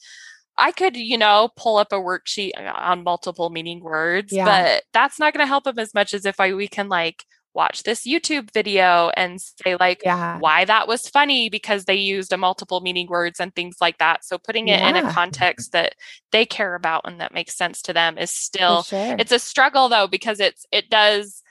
I 0.58 0.72
could, 0.72 0.96
you 0.96 1.18
know, 1.18 1.50
pull 1.56 1.76
up 1.76 1.92
a 1.92 1.96
worksheet 1.96 2.52
uh, 2.56 2.72
on 2.74 3.04
multiple 3.04 3.50
meaning 3.50 3.80
words, 3.80 4.32
Yeah. 4.32 4.44
but 4.44 4.84
that's 4.92 5.18
not 5.18 5.32
going 5.34 5.42
to 5.42 5.48
help 5.48 5.64
them 5.64 5.78
as 5.78 5.92
much 5.94 6.14
as 6.14 6.24
if 6.24 6.40
I 6.40 6.54
we 6.54 6.68
can 6.68 6.88
like 6.88 7.24
watch 7.54 7.84
this 7.84 8.06
YouTube 8.06 8.52
video 8.52 9.10
and 9.16 9.40
say 9.40 9.76
like 9.80 10.02
yeah 10.04 10.38
why 10.40 10.66
that 10.66 10.86
was 10.86 11.08
funny 11.08 11.48
because 11.48 11.86
they 11.86 11.94
used 11.94 12.30
a 12.30 12.36
multiple 12.36 12.82
meaning 12.82 13.06
words 13.08 13.40
and 13.40 13.54
things 13.54 13.76
like 13.80 13.96
that. 13.96 14.22
So 14.24 14.36
putting 14.36 14.68
it 14.68 14.78
in 14.80 14.94
a 14.94 15.10
context 15.10 15.72
that 15.72 15.94
they 16.32 16.44
care 16.44 16.74
about 16.74 17.02
and 17.06 17.18
that 17.20 17.32
makes 17.32 17.56
sense 17.56 17.80
to 17.82 17.94
them 17.94 18.18
is 18.18 18.30
still 18.30 18.82
sure 18.82 19.16
it's 19.18 19.32
a 19.32 19.38
struggle 19.38 19.88
though 19.88 20.06
because 20.06 20.38
it's 20.38 20.66
it 20.70 20.90
does 20.90 21.42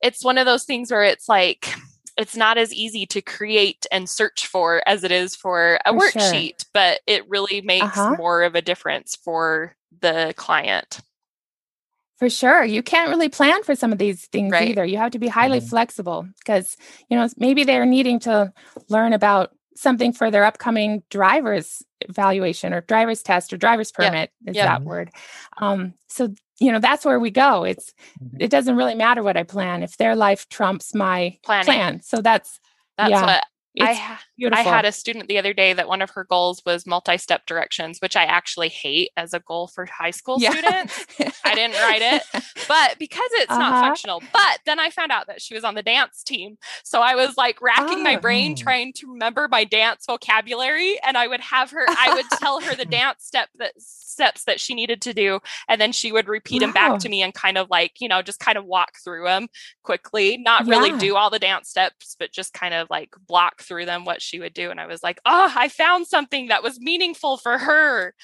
it's 0.00 0.24
one 0.24 0.38
of 0.38 0.46
those 0.46 0.64
things 0.64 0.90
where 0.90 1.04
it's 1.04 1.28
like 1.28 1.72
it's 2.18 2.36
not 2.36 2.58
as 2.58 2.72
easy 2.72 3.06
to 3.06 3.22
create 3.22 3.86
and 3.92 4.08
search 4.08 4.46
for 4.46 4.82
as 4.86 5.04
it 5.04 5.12
is 5.12 5.34
for 5.36 5.78
a 5.86 5.92
For 5.92 6.10
sure. 6.10 6.22
worksheet 6.22 6.64
but 6.74 7.00
it 7.06 7.28
really 7.28 7.60
makes 7.62 7.86
Uh-huh. 7.86 8.16
more 8.18 8.42
of 8.42 8.54
a 8.54 8.62
difference 8.62 9.16
for 9.16 9.74
the 10.00 10.34
client 10.36 11.00
For 12.18 12.30
sure. 12.30 12.64
You 12.64 12.82
can't 12.82 13.10
really 13.10 13.28
plan 13.28 13.62
for 13.64 13.74
some 13.74 13.92
of 13.92 13.98
these 13.98 14.26
things 14.26 14.52
Right. 14.52 14.68
either. 14.68 14.84
You 14.84 14.98
have 14.98 15.10
to 15.12 15.18
be 15.18 15.28
highly 15.28 15.60
Mhm. 15.60 15.68
flexible 15.68 16.26
because, 16.38 16.76
you 17.08 17.16
know, 17.16 17.28
maybe 17.36 17.64
they're 17.64 17.86
needing 17.86 18.20
to 18.20 18.52
learn 18.88 19.12
about 19.12 19.50
something 19.74 20.12
for 20.12 20.30
their 20.30 20.44
upcoming 20.44 21.02
driver's 21.10 21.82
evaluation 22.02 22.72
or 22.74 22.82
driver's 22.82 23.22
test 23.22 23.52
or 23.52 23.56
driver's 23.56 23.90
Yep. 23.98 24.12
permit 24.12 24.30
is 24.46 24.56
Yep. 24.56 24.66
that 24.66 24.84
word. 24.84 25.10
Um, 25.58 25.94
so, 26.08 26.32
you 26.62 26.72
know, 26.72 26.78
that's 26.78 27.04
where 27.04 27.18
we 27.18 27.30
go. 27.30 27.64
It's, 27.64 27.92
Mhm. 28.22 28.36
it 28.40 28.50
doesn't 28.50 28.76
really 28.76 28.94
matter 28.94 29.22
what 29.22 29.36
I 29.36 29.42
plan 29.42 29.82
if 29.82 29.96
their 29.96 30.14
life 30.14 30.48
trumps 30.48 30.94
my 30.94 31.38
planning 31.42 31.64
plan. 31.64 32.02
So 32.02 32.22
that's, 32.22 32.60
that's 32.96 33.10
yeah, 33.10 33.26
what 33.26 33.44
I 33.80 33.94
ha- 33.94 34.22
I 34.52 34.60
had 34.62 34.84
a 34.84 34.92
student 34.92 35.28
the 35.28 35.38
other 35.38 35.54
day 35.54 35.72
that 35.72 35.88
one 35.88 36.02
of 36.02 36.10
her 36.10 36.24
goals 36.24 36.62
was 36.66 36.86
multi-step 36.86 37.46
directions, 37.46 38.00
which 38.00 38.16
I 38.16 38.24
actually 38.24 38.68
hate 38.68 39.10
as 39.16 39.32
a 39.32 39.40
goal 39.40 39.66
for 39.68 39.86
high 39.86 40.10
school 40.10 40.36
Yeah. 40.40 40.50
students. 40.50 41.06
I 41.44 41.54
didn't 41.54 41.76
write 41.80 42.02
it, 42.02 42.22
but 42.68 42.98
because 42.98 43.30
it's 43.32 43.48
not 43.50 43.72
Uh-huh. 43.72 43.80
functional. 43.82 44.22
But 44.32 44.58
then 44.66 44.78
I 44.78 44.90
found 44.90 45.10
out 45.12 45.26
that 45.28 45.40
she 45.40 45.54
was 45.54 45.64
on 45.64 45.74
the 45.74 45.82
dance 45.82 46.22
team. 46.22 46.58
So 46.84 47.00
I 47.00 47.14
was 47.14 47.36
like 47.38 47.62
racking 47.62 48.02
my 48.02 48.16
Oh. 48.16 48.20
brain 48.20 48.56
trying 48.56 48.92
to 48.94 49.10
remember 49.10 49.48
my 49.48 49.64
dance 49.64 50.04
vocabulary. 50.06 50.98
And 51.06 51.16
I 51.16 51.26
would 51.26 51.40
have 51.40 51.70
her, 51.70 51.86
I 51.88 52.12
would 52.14 52.26
tell 52.40 52.60
her 52.60 52.74
the 52.74 52.84
dance 53.00 53.24
step 53.24 53.48
that 53.58 53.72
steps 53.78 54.44
that 54.44 54.60
she 54.60 54.74
needed 54.74 55.00
to 55.02 55.14
do. 55.14 55.40
And 55.68 55.80
then 55.80 55.92
she 55.92 56.12
would 56.12 56.28
repeat 56.28 56.58
them 56.58 56.72
back 56.72 56.98
to 57.00 57.08
me 57.08 57.22
and 57.22 57.32
kind 57.32 57.56
of 57.56 57.70
like, 57.70 57.92
you 58.00 58.08
know, 58.08 58.20
just 58.20 58.38
kind 58.40 58.58
of 58.58 58.66
walk 58.66 58.92
through 59.02 59.24
them 59.24 59.48
quickly, 59.82 60.36
not 60.36 60.66
really 60.66 60.90
Yeah. 60.90 60.98
do 60.98 61.16
all 61.16 61.30
the 61.30 61.38
dance 61.38 61.70
steps, 61.70 62.16
but 62.18 62.32
just 62.32 62.52
kind 62.52 62.74
of 62.74 62.88
like 62.90 63.14
block 63.26 63.61
through 63.62 63.86
them 63.86 64.04
what 64.04 64.20
she 64.20 64.38
would 64.40 64.52
do. 64.54 64.70
And 64.70 64.78
I 64.80 64.86
was 64.86 65.02
like, 65.02 65.20
oh, 65.24 65.52
I 65.56 65.68
found 65.68 66.06
something 66.06 66.48
that 66.48 66.62
was 66.62 66.78
meaningful 66.80 67.36
for 67.38 67.56
her. 67.58 68.14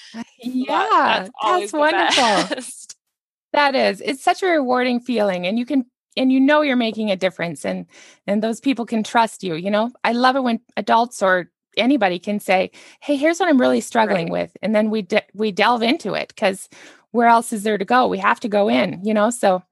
Yeah, 0.41 0.65
that- 0.67 1.19
that's, 1.25 1.29
always 1.41 1.71
the 1.71 1.77
wonderful. 1.79 2.55
best. 2.55 2.95
That 3.51 3.73
is. 3.73 3.99
It's 3.99 4.23
such 4.23 4.43
a 4.43 4.45
rewarding 4.45 4.99
feeling 4.99 5.47
and 5.47 5.57
you 5.57 5.65
can 5.65 5.85
and 6.15 6.31
you 6.31 6.39
know 6.39 6.61
you're 6.61 6.75
making 6.75 7.09
a 7.09 7.15
difference 7.15 7.65
and 7.65 7.87
and 8.27 8.43
those 8.43 8.59
people 8.59 8.85
can 8.85 9.01
trust 9.03 9.41
you, 9.43 9.55
you 9.55 9.71
know? 9.71 9.89
I 10.03 10.11
love 10.11 10.35
it 10.35 10.43
when 10.43 10.59
adults 10.77 11.23
or 11.23 11.49
anybody 11.75 12.19
can 12.19 12.39
say, 12.39 12.69
"Hey, 13.01 13.15
here's 13.15 13.39
what 13.39 13.49
I'm 13.49 13.59
really 13.59 13.81
struggling 13.81 14.25
Right. 14.31 14.43
with." 14.43 14.57
And 14.61 14.75
then 14.75 14.91
we 14.91 15.01
de- 15.01 15.25
we 15.33 15.51
delve 15.51 15.81
into 15.81 16.13
it 16.13 16.35
cuz 16.35 16.69
where 17.09 17.27
else 17.27 17.51
is 17.51 17.63
there 17.63 17.79
to 17.79 17.85
go? 17.85 18.07
We 18.07 18.19
have 18.19 18.39
to 18.41 18.47
go 18.47 18.69
in, 18.69 19.03
you 19.03 19.15
know? 19.15 19.31
So 19.31 19.63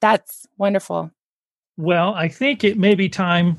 that's 0.00 0.44
wonderful. 0.58 1.12
Well, 1.76 2.14
I 2.14 2.26
think 2.26 2.64
it 2.64 2.78
may 2.78 2.96
be 2.96 3.08
time, 3.08 3.58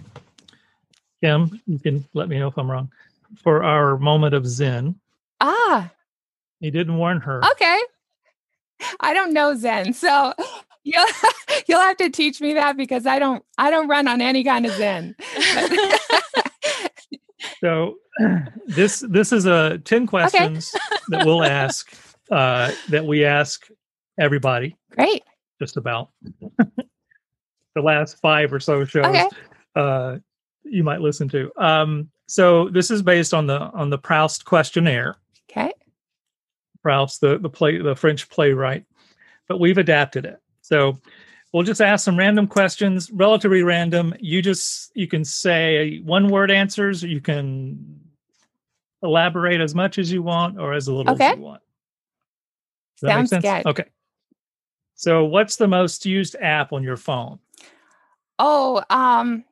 Kim, 1.22 1.62
you 1.68 1.80
can 1.80 2.04
let 2.14 2.30
me 2.30 2.40
know 2.40 2.48
if 2.48 2.58
I'm 2.58 2.70
wrong, 2.70 2.92
for 3.44 3.64
our 3.64 3.98
moment 3.98 4.34
of 4.34 4.46
Zen. 4.48 4.96
Ah, 5.40 5.92
He 6.60 6.72
didn't 6.72 6.98
warn 6.98 7.20
her. 7.22 7.42
okay. 7.54 7.80
I 9.00 9.14
don't 9.14 9.32
know 9.34 9.54
Zen. 9.56 9.94
So 9.94 10.34
you'll 10.84 11.06
you'll 11.68 11.80
have 11.80 11.98
to 11.98 12.10
teach 12.10 12.42
me 12.42 12.54
that 12.56 12.76
because 12.78 13.06
I 13.06 13.20
don't 13.20 13.44
I 13.58 13.70
don't 13.70 13.88
run 13.88 14.08
on 14.08 14.22
any 14.22 14.44
kind 14.44 14.66
of 14.66 14.72
Zen. 14.74 15.16
So 17.60 17.98
this 18.68 19.02
this 19.08 19.32
is 19.32 19.46
a 19.46 19.78
10 19.86 20.08
questions 20.08 20.72
that 21.10 21.26
we'll 21.26 21.44
ask 21.44 21.92
uh, 22.32 22.72
that 22.90 23.06
we 23.06 23.24
ask 23.26 23.68
everybody 24.20 24.76
Great. 24.92 25.24
just 25.60 25.78
about 25.78 26.10
the 27.76 27.82
last 27.82 28.18
five 28.20 28.52
or 28.52 28.60
so 28.60 28.84
shows 28.86 29.06
Okay. 29.06 29.28
uh, 29.76 30.18
you 30.64 30.84
might 30.84 31.02
listen 31.02 31.28
to. 31.30 31.52
Um, 31.58 32.10
so 32.28 32.70
this 32.70 32.92
is 32.92 33.02
based 33.02 33.34
on 33.34 33.48
the 33.48 33.60
on 33.60 33.90
the 33.90 33.98
Proust 33.98 34.46
questionnaire. 34.46 35.18
Okay. 35.50 35.72
Proust, 36.82 37.22
the 37.22 37.38
the 37.38 37.50
play 37.50 37.78
the 37.78 37.96
French 37.96 38.30
playwright, 38.30 38.86
but 39.48 39.60
we've 39.60 39.78
adapted 39.78 40.26
it. 40.26 40.40
So 40.62 40.98
we'll 41.52 41.64
just 41.64 41.82
ask 41.82 42.06
some 42.06 42.18
random 42.18 42.48
questions, 42.48 43.12
relatively 43.12 43.64
random. 43.64 44.14
You 44.20 44.42
just 44.42 44.92
you 44.96 45.08
can 45.08 45.26
say 45.26 46.00
one 46.00 46.30
word 46.30 46.52
answers. 46.52 47.04
You 47.04 47.22
can 47.22 48.00
elaborate 49.04 49.62
as 49.62 49.76
much 49.76 49.98
as 49.98 50.12
you 50.12 50.24
want 50.24 50.60
or 50.60 50.74
as 50.74 50.88
little 50.88 51.14
Okay. 51.14 51.32
as 51.32 51.38
you 51.38 51.44
want. 51.44 51.62
Does 52.98 53.02
that 53.02 53.08
make 53.08 53.28
Sounds 53.28 53.30
sense? 53.30 53.64
good. 53.64 53.70
Okay. 53.70 53.86
So 54.96 55.26
what's 55.26 55.56
the 55.56 55.68
most 55.68 56.06
used 56.06 56.36
app 56.40 56.72
on 56.74 56.84
your 56.84 56.98
phone? 56.98 57.40
Oh, 58.38 58.84
um, 58.90 59.44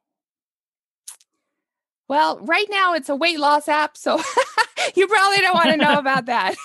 well, 2.10 2.40
right 2.40 2.66
now 2.70 2.94
it's 2.94 3.08
a 3.08 3.16
weight 3.16 3.40
loss 3.40 3.68
app, 3.70 3.96
so 3.96 4.18
you 4.96 5.08
probably 5.08 5.38
don't 5.38 5.54
want 5.54 5.70
to 5.70 5.78
know 5.78 5.98
about 6.00 6.26
that. 6.26 6.56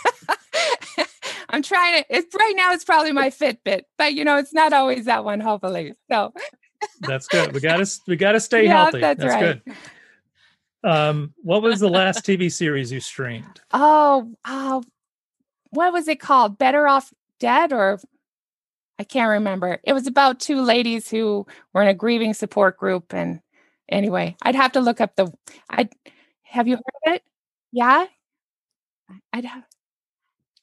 I'm 1.51 1.63
trying 1.63 2.03
to. 2.03 2.07
It's 2.17 2.35
right 2.35 2.55
now. 2.57 2.73
It's 2.73 2.85
probably 2.85 3.13
my 3.13 3.31
Fitbit, 3.31 3.83
but 3.99 4.15
you 4.15 4.25
know, 4.25 4.37
it's 4.39 4.53
not 4.53 4.73
always 4.73 5.05
that 5.05 5.25
one. 5.25 5.41
Hopefully, 5.41 5.93
so 6.11 6.33
That's 7.01 7.29
good. 7.29 7.53
We 7.55 7.61
got 7.61 7.77
to 7.77 8.01
we 8.09 8.17
got 8.17 8.33
to 8.33 8.41
stay 8.41 8.65
Yeah, 8.65 8.85
healthy. 8.85 9.01
that's 9.01 9.23
right. 9.25 9.63
good. 9.65 9.75
Um, 10.83 11.33
what 11.43 11.63
was 11.63 11.81
the 11.81 11.89
last 11.89 12.25
TV 12.25 12.53
series 12.53 12.91
you 12.93 13.01
streamed? 13.01 13.61
Oh, 13.73 14.33
uh, 14.45 14.83
what 15.71 15.93
was 15.93 16.09
it 16.09 16.21
called? 16.21 16.59
Better 16.59 16.89
Off 16.89 17.13
Dead 17.39 17.73
or 17.73 18.01
I 18.99 19.05
can't 19.05 19.31
remember. 19.31 19.79
It 19.85 19.93
was 19.93 20.07
about 20.07 20.41
two 20.41 20.61
ladies 20.63 21.11
who 21.11 21.47
were 21.73 21.83
in 21.83 21.89
a 21.89 21.95
grieving 21.95 22.35
support 22.35 22.77
group. 22.77 23.13
And 23.13 23.41
anyway, 23.89 24.37
I'd 24.43 24.55
have 24.55 24.73
to 24.73 24.81
look 24.81 25.01
up 25.01 25.17
the. 25.17 25.33
I 25.71 25.89
have 26.43 26.69
you 26.69 26.77
heard 26.77 26.83
of 27.07 27.15
it? 27.15 27.23
Yeah, 27.73 28.07
I'd 29.33 29.45
have. 29.45 29.65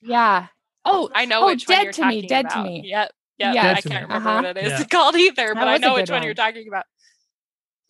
Yeah. 0.01 0.47
Oh, 0.86 1.10
I 1.13 1.25
know 1.25 1.43
oh, 1.43 1.45
which 1.47 1.67
one 1.67 1.77
Dead 1.77 1.84
you're 1.84 1.93
to 1.93 2.05
me, 2.07 2.21
talking 2.23 2.29
Dead 2.29 2.49
to 2.51 2.63
me. 2.63 2.81
Yep. 2.86 3.12
Yep. 3.38 3.55
Yeah. 3.55 3.63
Dead 3.63 3.77
I 3.77 3.81
can't 3.81 4.10
remember 4.10 4.29
Uh-huh. 4.29 4.41
what 4.43 4.57
it 4.57 4.63
is 4.65 4.71
Yeah. 4.79 4.84
called 4.89 5.15
either, 5.15 5.53
but 5.53 5.67
I 5.67 5.77
know 5.77 5.93
which 5.93 6.10
one. 6.10 6.17
one. 6.19 6.23
you're 6.25 6.34
talking 6.34 6.67
about. 6.67 6.86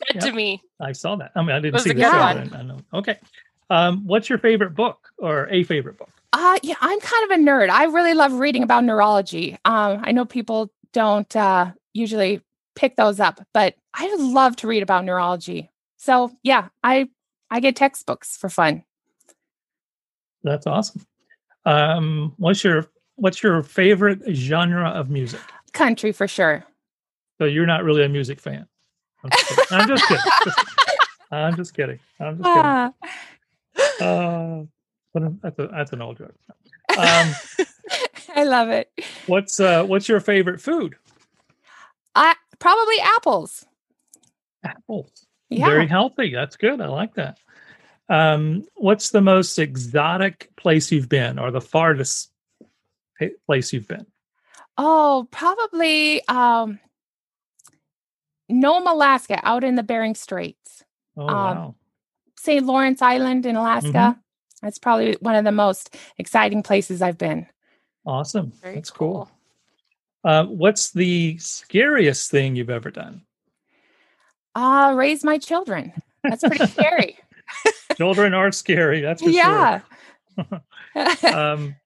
Dead 0.08 0.16
Yep. 0.16 0.24
to 0.26 0.32
me. 0.34 0.62
I 0.82 0.92
saw 0.92 1.16
that. 1.18 1.32
I 1.36 1.42
mean, 1.42 1.52
I 1.52 1.60
didn't 1.60 1.80
see 1.82 1.92
a 1.92 1.94
the 1.94 2.02
good 2.02 2.12
show. 2.12 2.20
one. 2.20 2.54
I 2.54 2.62
know. 2.64 2.80
Okay. 2.94 3.18
Um, 3.70 4.06
what's 4.06 4.30
your 4.30 4.40
favorite 4.40 4.76
book 4.76 5.08
or 5.20 5.48
a 5.50 5.64
favorite 5.64 5.98
book? 5.98 6.10
Uh 6.34 6.58
yeah, 6.64 6.76
I'm 6.82 7.00
kind 7.00 7.32
of 7.32 7.40
a 7.40 7.44
nerd. 7.44 7.70
I 7.70 7.86
really 7.86 8.14
love 8.14 8.34
reading 8.34 8.64
about 8.64 8.84
neurology. 8.84 9.58
Um, 9.66 10.02
I 10.04 10.12
know 10.12 10.26
people 10.26 10.72
don't 10.94 11.34
uh 11.36 11.72
usually 11.94 12.42
pick 12.76 12.96
those 12.96 13.20
up, 13.20 13.40
but 13.54 13.76
I 13.94 14.14
love 14.16 14.56
to 14.58 14.68
read 14.68 14.84
about 14.84 15.06
neurology. 15.06 15.70
So 15.98 16.32
yeah, 16.44 16.70
I 16.84 17.10
I 17.50 17.60
get 17.60 17.76
textbooks 17.76 18.38
for 18.38 18.50
fun. 18.50 18.84
That's 20.44 20.66
awesome. 20.68 21.06
Um, 21.66 22.34
what's 22.38 22.64
your 22.64 22.88
what's 23.16 23.44
your 23.44 23.62
favorite 23.64 24.22
genre 24.34 24.90
of 24.90 25.10
music? 25.10 25.42
Country 25.74 26.12
for 26.12 26.28
sure. 26.28 26.64
So 27.38 27.46
you're 27.46 27.66
not 27.66 27.84
really 27.84 28.04
a 28.04 28.10
music 28.10 28.40
fan. 28.40 28.68
I'm 29.24 29.30
just 29.32 29.48
kidding. 29.48 29.66
I'm 29.72 29.88
just 29.88 30.08
kidding. 30.08 30.24
I'm 31.32 31.56
just 31.56 31.74
kidding. 31.76 32.00
I'm 32.20 32.38
just 32.38 32.48
kidding. 32.48 32.62
Ah, 32.64 32.92
Uh, 34.02 34.64
but 35.14 35.42
that's 35.42 35.60
a, 35.60 35.68
that's 35.68 35.94
an 35.94 36.02
old 36.02 36.18
joke. 36.18 36.34
Um, 36.98 37.36
I 38.36 38.44
love 38.44 38.70
it. 38.70 38.92
what's 39.28 39.60
uh, 39.60 39.84
what's 39.86 40.08
your 40.10 40.20
favorite 40.20 40.60
food? 40.62 40.96
I 42.16 42.36
probably 42.62 42.96
apples. 43.18 43.66
Apples. 44.64 45.12
Yeah. 45.50 45.66
Very 45.66 45.88
healthy. 45.88 46.34
That's 46.34 46.56
good. 46.56 46.80
I 46.80 46.88
like 46.88 47.16
that. 47.16 47.38
Um, 48.08 48.66
what's 48.76 49.10
the 49.10 49.20
most 49.22 49.60
exotic 49.60 50.50
place 50.56 50.92
you've 50.92 51.10
been, 51.10 51.38
or 51.40 51.52
the 51.52 51.60
farthest 51.62 52.32
place 53.46 53.74
you've 53.74 53.88
been? 53.88 54.06
Oh, 54.78 55.28
probably 55.32 56.26
um 56.28 56.80
Nome, 58.50 58.88
Alaska, 58.88 59.40
out 59.44 59.64
in 59.64 59.76
the 59.76 59.84
Bering 59.84 60.16
Straits. 60.16 60.84
Oh 61.18 61.28
Um, 61.28 61.36
wow, 61.36 61.76
St. 62.38 62.66
Lawrence 62.66 63.02
Island 63.02 63.46
in 63.46 63.56
Alaska. 63.56 63.90
Mhm. 63.90 64.20
That's 64.62 64.78
probably 64.78 65.18
one 65.22 65.36
of 65.36 65.44
the 65.46 65.52
most 65.52 65.96
exciting 66.18 66.64
places 66.64 67.02
I've 67.02 67.18
been. 67.18 67.48
awesome. 68.06 68.52
Very 68.62 68.76
That's 68.76 68.90
cool. 68.92 69.30
Uh, 70.24 70.46
what's 70.46 70.92
the 70.92 71.38
scariest 71.38 72.30
thing 72.30 72.56
you've 72.56 72.70
ever 72.70 72.92
done? 72.92 73.24
Uh, 74.54 74.94
raise 74.96 75.24
my 75.24 75.38
children. 75.38 75.94
That's 76.24 76.44
pretty 76.44 76.68
scary. 76.68 77.18
Children 77.96 78.34
are 78.34 78.52
scary. 78.52 79.02
That's 79.02 79.22
for 79.22 79.30
yeah. 79.30 79.82
sure. 80.36 80.62
Um, 81.24 81.78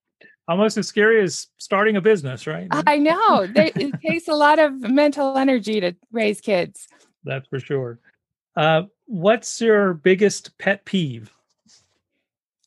almost 0.48 0.78
as 0.78 0.88
scary 0.88 1.21
as 1.21 1.48
starting 1.58 1.95
a 1.95 2.02
business, 2.02 2.48
right? 2.48 2.67
I 2.71 2.98
know. 2.98 3.45
They, 3.45 3.71
it 3.76 3.93
takes 4.02 4.28
a 4.28 4.34
lot 4.34 4.58
of 4.58 4.74
mental 4.82 5.38
energy 5.38 5.80
to 5.80 5.95
raise 6.12 6.41
kids. 6.41 6.88
That's 7.24 7.48
for 7.48 7.60
sure. 7.60 8.00
Uh, 8.56 8.84
what's 9.06 9.62
your 9.62 9.93
biggest 9.93 10.58
pet 10.58 10.86
peeve? 10.86 11.32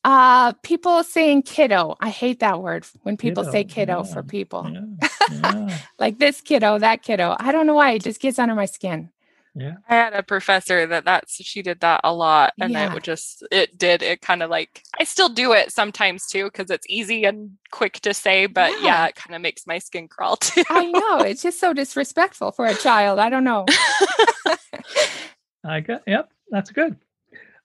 Uh, 0.04 0.52
people 0.62 1.02
saying 1.02 1.42
kiddo. 1.42 1.96
I 2.00 2.10
hate 2.10 2.40
that 2.40 2.62
word 2.62 2.86
when 3.02 3.16
people 3.16 3.44
say 3.44 3.64
Kiddo, 3.64 4.02
kiddo 4.02 4.04
for 4.04 4.22
people. 4.22 4.70
Yeah, 4.72 5.07
yeah, 5.30 5.78
Like 5.98 6.18
this 6.18 6.40
kiddo, 6.40 6.78
that 6.78 7.02
kiddo. 7.02 7.36
I 7.38 7.52
don't 7.52 7.66
know 7.66 7.74
why. 7.74 7.92
It 7.92 8.02
just 8.04 8.20
gets 8.20 8.38
under 8.38 8.54
my 8.54 8.66
skin. 8.66 9.10
yeah. 9.54 9.76
I 9.88 9.94
had 9.94 10.12
a 10.14 10.22
professor 10.22 10.86
that 10.86 11.04
that's 11.04 11.34
she 11.44 11.62
did 11.62 11.80
that 11.80 12.00
a 12.04 12.12
lot, 12.14 12.52
and 12.60 12.72
Yeah. 12.72 12.88
it 12.90 12.94
would 12.94 13.02
just 13.04 13.42
it 13.50 13.76
did 13.78 14.02
it 14.02 14.20
kind 14.20 14.42
of 14.42 14.50
like 14.50 14.82
I 15.00 15.04
still 15.04 15.28
do 15.28 15.52
it 15.52 15.72
sometimes 15.72 16.26
too 16.26 16.44
because 16.44 16.70
it's 16.70 16.86
easy 16.88 17.24
and 17.24 17.52
quick 17.70 17.94
to 18.00 18.14
say, 18.14 18.46
but 18.46 18.70
yeah, 18.80 19.02
Yeah. 19.02 19.06
it 19.08 19.16
kind 19.16 19.34
of 19.34 19.42
makes 19.42 19.66
my 19.66 19.78
skin 19.78 20.06
crawl 20.08 20.36
too. 20.36 20.62
I 20.70 20.86
know. 20.86 21.18
It's 21.20 21.42
just 21.42 21.58
so 21.60 21.72
disrespectful 21.72 22.52
for 22.52 22.66
a 22.66 22.74
child. 22.74 23.18
I 23.18 23.30
don't 23.30 23.44
know. 23.44 23.66
I 25.64 25.80
got. 25.80 26.02
Yep, 26.06 26.30
that's 26.50 26.70
good. 26.70 26.96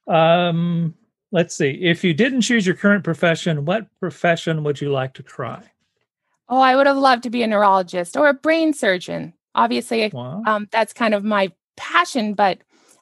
Um, 0.07 0.95
let's 1.31 1.55
see. 1.55 1.69
If 1.81 2.03
you 2.03 2.13
didn't 2.13 2.41
choose 2.41 2.65
your 2.65 2.75
current 2.75 3.03
profession, 3.03 3.65
what 3.65 3.87
profession 3.99 4.63
would 4.63 4.81
you 4.81 4.91
like 4.91 5.13
to 5.15 5.23
try? 5.23 5.61
Oh, 6.49 6.59
I 6.59 6.75
would 6.75 6.87
have 6.87 6.97
loved 6.97 7.23
to 7.23 7.29
be 7.29 7.43
a 7.43 7.47
neurologist 7.47 8.17
or 8.17 8.27
a 8.27 8.33
brain 8.33 8.73
surgeon. 8.73 9.33
Obviously, 9.55 10.11
Wow. 10.13 10.43
um, 10.45 10.67
that's 10.71 10.93
kind 10.93 11.13
of 11.13 11.23
my 11.23 11.51
passion, 11.77 12.33
but 12.33 12.59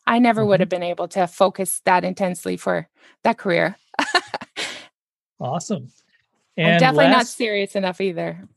I 0.08 0.20
never 0.20 0.46
would 0.46 0.58
Mhm. 0.58 0.62
have 0.62 0.70
been 0.70 0.84
able 0.84 1.08
to 1.10 1.28
focus 1.28 1.82
that 1.86 2.04
intensely 2.04 2.58
for 2.58 2.88
that 3.24 3.38
career. 3.38 3.76
awesome. 5.40 5.92
I'm 6.64 6.76
And 6.76 6.80
definitely 6.80 7.08
not 7.08 7.28
serious 7.28 7.76
enough 7.76 8.02
either. 8.02 8.48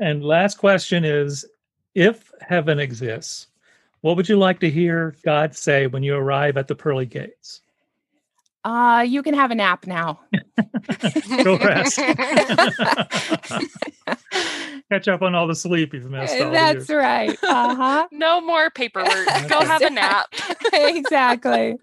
and 0.00 0.24
last 0.24 0.58
question 0.58 1.04
is: 1.04 1.44
If 1.94 2.32
heaven 2.40 2.78
exists, 2.78 3.48
what 4.00 4.16
would 4.16 4.28
you 4.28 4.36
like 4.38 4.60
to 4.60 4.70
hear 4.70 5.14
God 5.24 5.54
say 5.56 5.86
when 5.86 6.02
you 6.02 6.14
arrive 6.16 6.56
at 6.56 6.68
the 6.68 6.74
pearly 6.74 7.06
gates? 7.06 7.62
Uh, 8.66 9.02
you 9.02 9.22
can 9.22 9.32
have 9.32 9.52
a 9.52 9.54
nap 9.54 9.86
now. 9.86 10.18
Go 11.44 11.56
rest. 11.56 11.98
Catch 14.90 15.06
up 15.06 15.22
on 15.22 15.36
all 15.36 15.46
the 15.46 15.54
sleep 15.54 15.94
you've 15.94 16.10
missed. 16.10 16.34
All 16.40 16.50
That's 16.50 16.88
years. 16.88 16.98
right. 16.98 17.38
Uh-huh. 17.44 18.08
no 18.12 18.40
more 18.40 18.70
paperwork. 18.70 19.26
Go 19.48 19.64
have 19.64 19.82
a 19.82 19.90
nap. 19.90 20.34
exactly. 20.72 21.76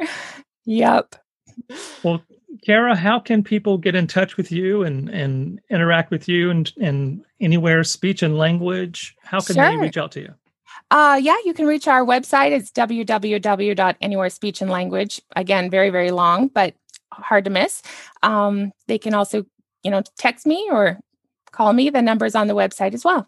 Yep. 0.65 1.15
Well, 2.03 2.21
Kara, 2.65 2.97
how 2.97 3.17
can 3.17 3.43
people 3.43 3.77
get 3.77 3.95
in 3.95 4.05
touch 4.05 4.35
with 4.35 4.51
you 4.51 4.83
and, 4.83 5.07
and 5.07 5.61
interact 5.69 6.11
with 6.11 6.27
you 6.27 6.49
and, 6.49 6.69
and 6.81 7.23
anywhere 7.39 7.85
speech 7.85 8.21
and 8.21 8.37
language? 8.37 9.15
How 9.23 9.39
can 9.39 9.55
they 9.55 9.77
reach 9.77 9.95
out 9.95 10.11
to 10.13 10.19
you? 10.19 10.33
Uh, 10.93 11.15
yeah, 11.15 11.35
you 11.43 11.55
can 11.55 11.65
reach 11.65 11.87
our 11.87 12.05
website. 12.05 12.51
It's 12.51 12.69
www.anywhere 12.71 14.29
speech 14.29 14.61
and 14.61 14.69
language. 14.69 15.19
Again, 15.35 15.71
very, 15.71 15.89
very 15.89 16.11
long, 16.11 16.49
but 16.49 16.75
hard 17.11 17.45
to 17.45 17.49
miss. 17.49 17.81
Um, 18.21 18.71
they 18.85 18.99
can 18.99 19.15
also, 19.15 19.43
you 19.81 19.89
know, 19.89 20.03
text 20.19 20.45
me 20.45 20.69
or 20.69 20.99
call 21.51 21.73
me. 21.73 21.89
The 21.89 22.03
number's 22.03 22.35
on 22.35 22.45
the 22.45 22.53
website 22.53 22.93
as 22.93 23.03
well. 23.03 23.27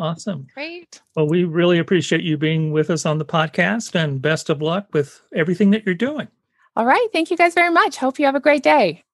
Awesome. 0.00 0.48
Great. 0.54 1.00
Well, 1.14 1.28
we 1.28 1.44
really 1.44 1.78
appreciate 1.78 2.24
you 2.24 2.36
being 2.36 2.72
with 2.72 2.90
us 2.90 3.06
on 3.06 3.18
the 3.18 3.24
podcast 3.24 3.94
and 3.94 4.20
best 4.20 4.50
of 4.50 4.60
luck 4.60 4.88
with 4.92 5.22
everything 5.32 5.70
that 5.70 5.86
you're 5.86 5.94
doing. 5.94 6.26
All 6.74 6.84
right. 6.84 7.06
Thank 7.12 7.30
you 7.30 7.36
guys 7.36 7.54
very 7.54 7.70
much. 7.70 7.96
Hope 7.96 8.18
you 8.18 8.26
have 8.26 8.34
a 8.34 8.40
great 8.40 8.64
day. 8.64 9.04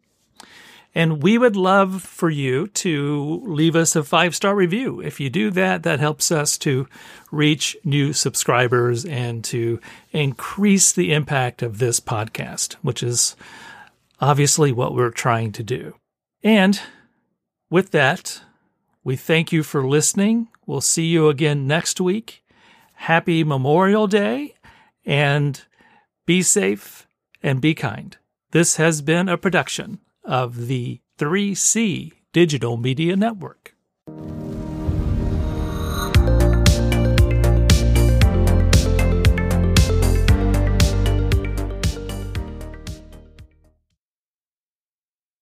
And 0.98 1.22
we 1.22 1.38
would 1.38 1.56
love 1.56 2.02
for 2.02 2.28
you 2.28 2.70
to 2.70 3.44
leave 3.46 3.76
us 3.76 3.96
a 3.96 4.02
five 4.04 4.36
star 4.36 4.56
review. 4.56 5.00
If 5.00 5.20
you 5.20 5.30
do 5.30 5.52
that, 5.52 5.84
that 5.84 6.00
helps 6.00 6.32
us 6.32 6.58
to 6.58 6.88
reach 7.32 7.78
new 7.84 8.14
subscribers 8.14 9.06
and 9.06 9.44
to 9.44 9.80
increase 10.12 10.92
the 10.92 11.14
impact 11.14 11.62
of 11.62 11.78
this 11.78 12.00
podcast, 12.00 12.78
which 12.82 13.04
is 13.04 13.36
obviously 14.20 14.72
what 14.72 14.96
we're 14.96 15.12
trying 15.12 15.52
to 15.52 15.62
do. 15.62 15.94
And 16.42 16.82
with 17.70 17.92
that, 17.92 18.42
we 19.04 19.16
thank 19.16 19.52
you 19.52 19.62
for 19.62 19.88
listening. 19.88 20.48
We'll 20.66 20.82
see 20.82 21.06
you 21.06 21.30
again 21.30 21.68
next 21.68 22.02
week. 22.02 22.44
Happy 22.96 23.44
Memorial 23.44 24.08
Day 24.08 24.56
and 25.06 25.64
be 26.26 26.42
safe 26.42 27.08
and 27.44 27.62
be 27.62 27.76
kind. 27.76 28.18
This 28.50 28.78
has 28.78 29.04
been 29.04 29.30
a 29.30 29.38
production 29.38 30.00
of 30.28 30.68
the 30.68 31.00
3C 31.18 32.12
Digital 32.34 32.78
Media 32.78 33.16
Network. 33.16 33.74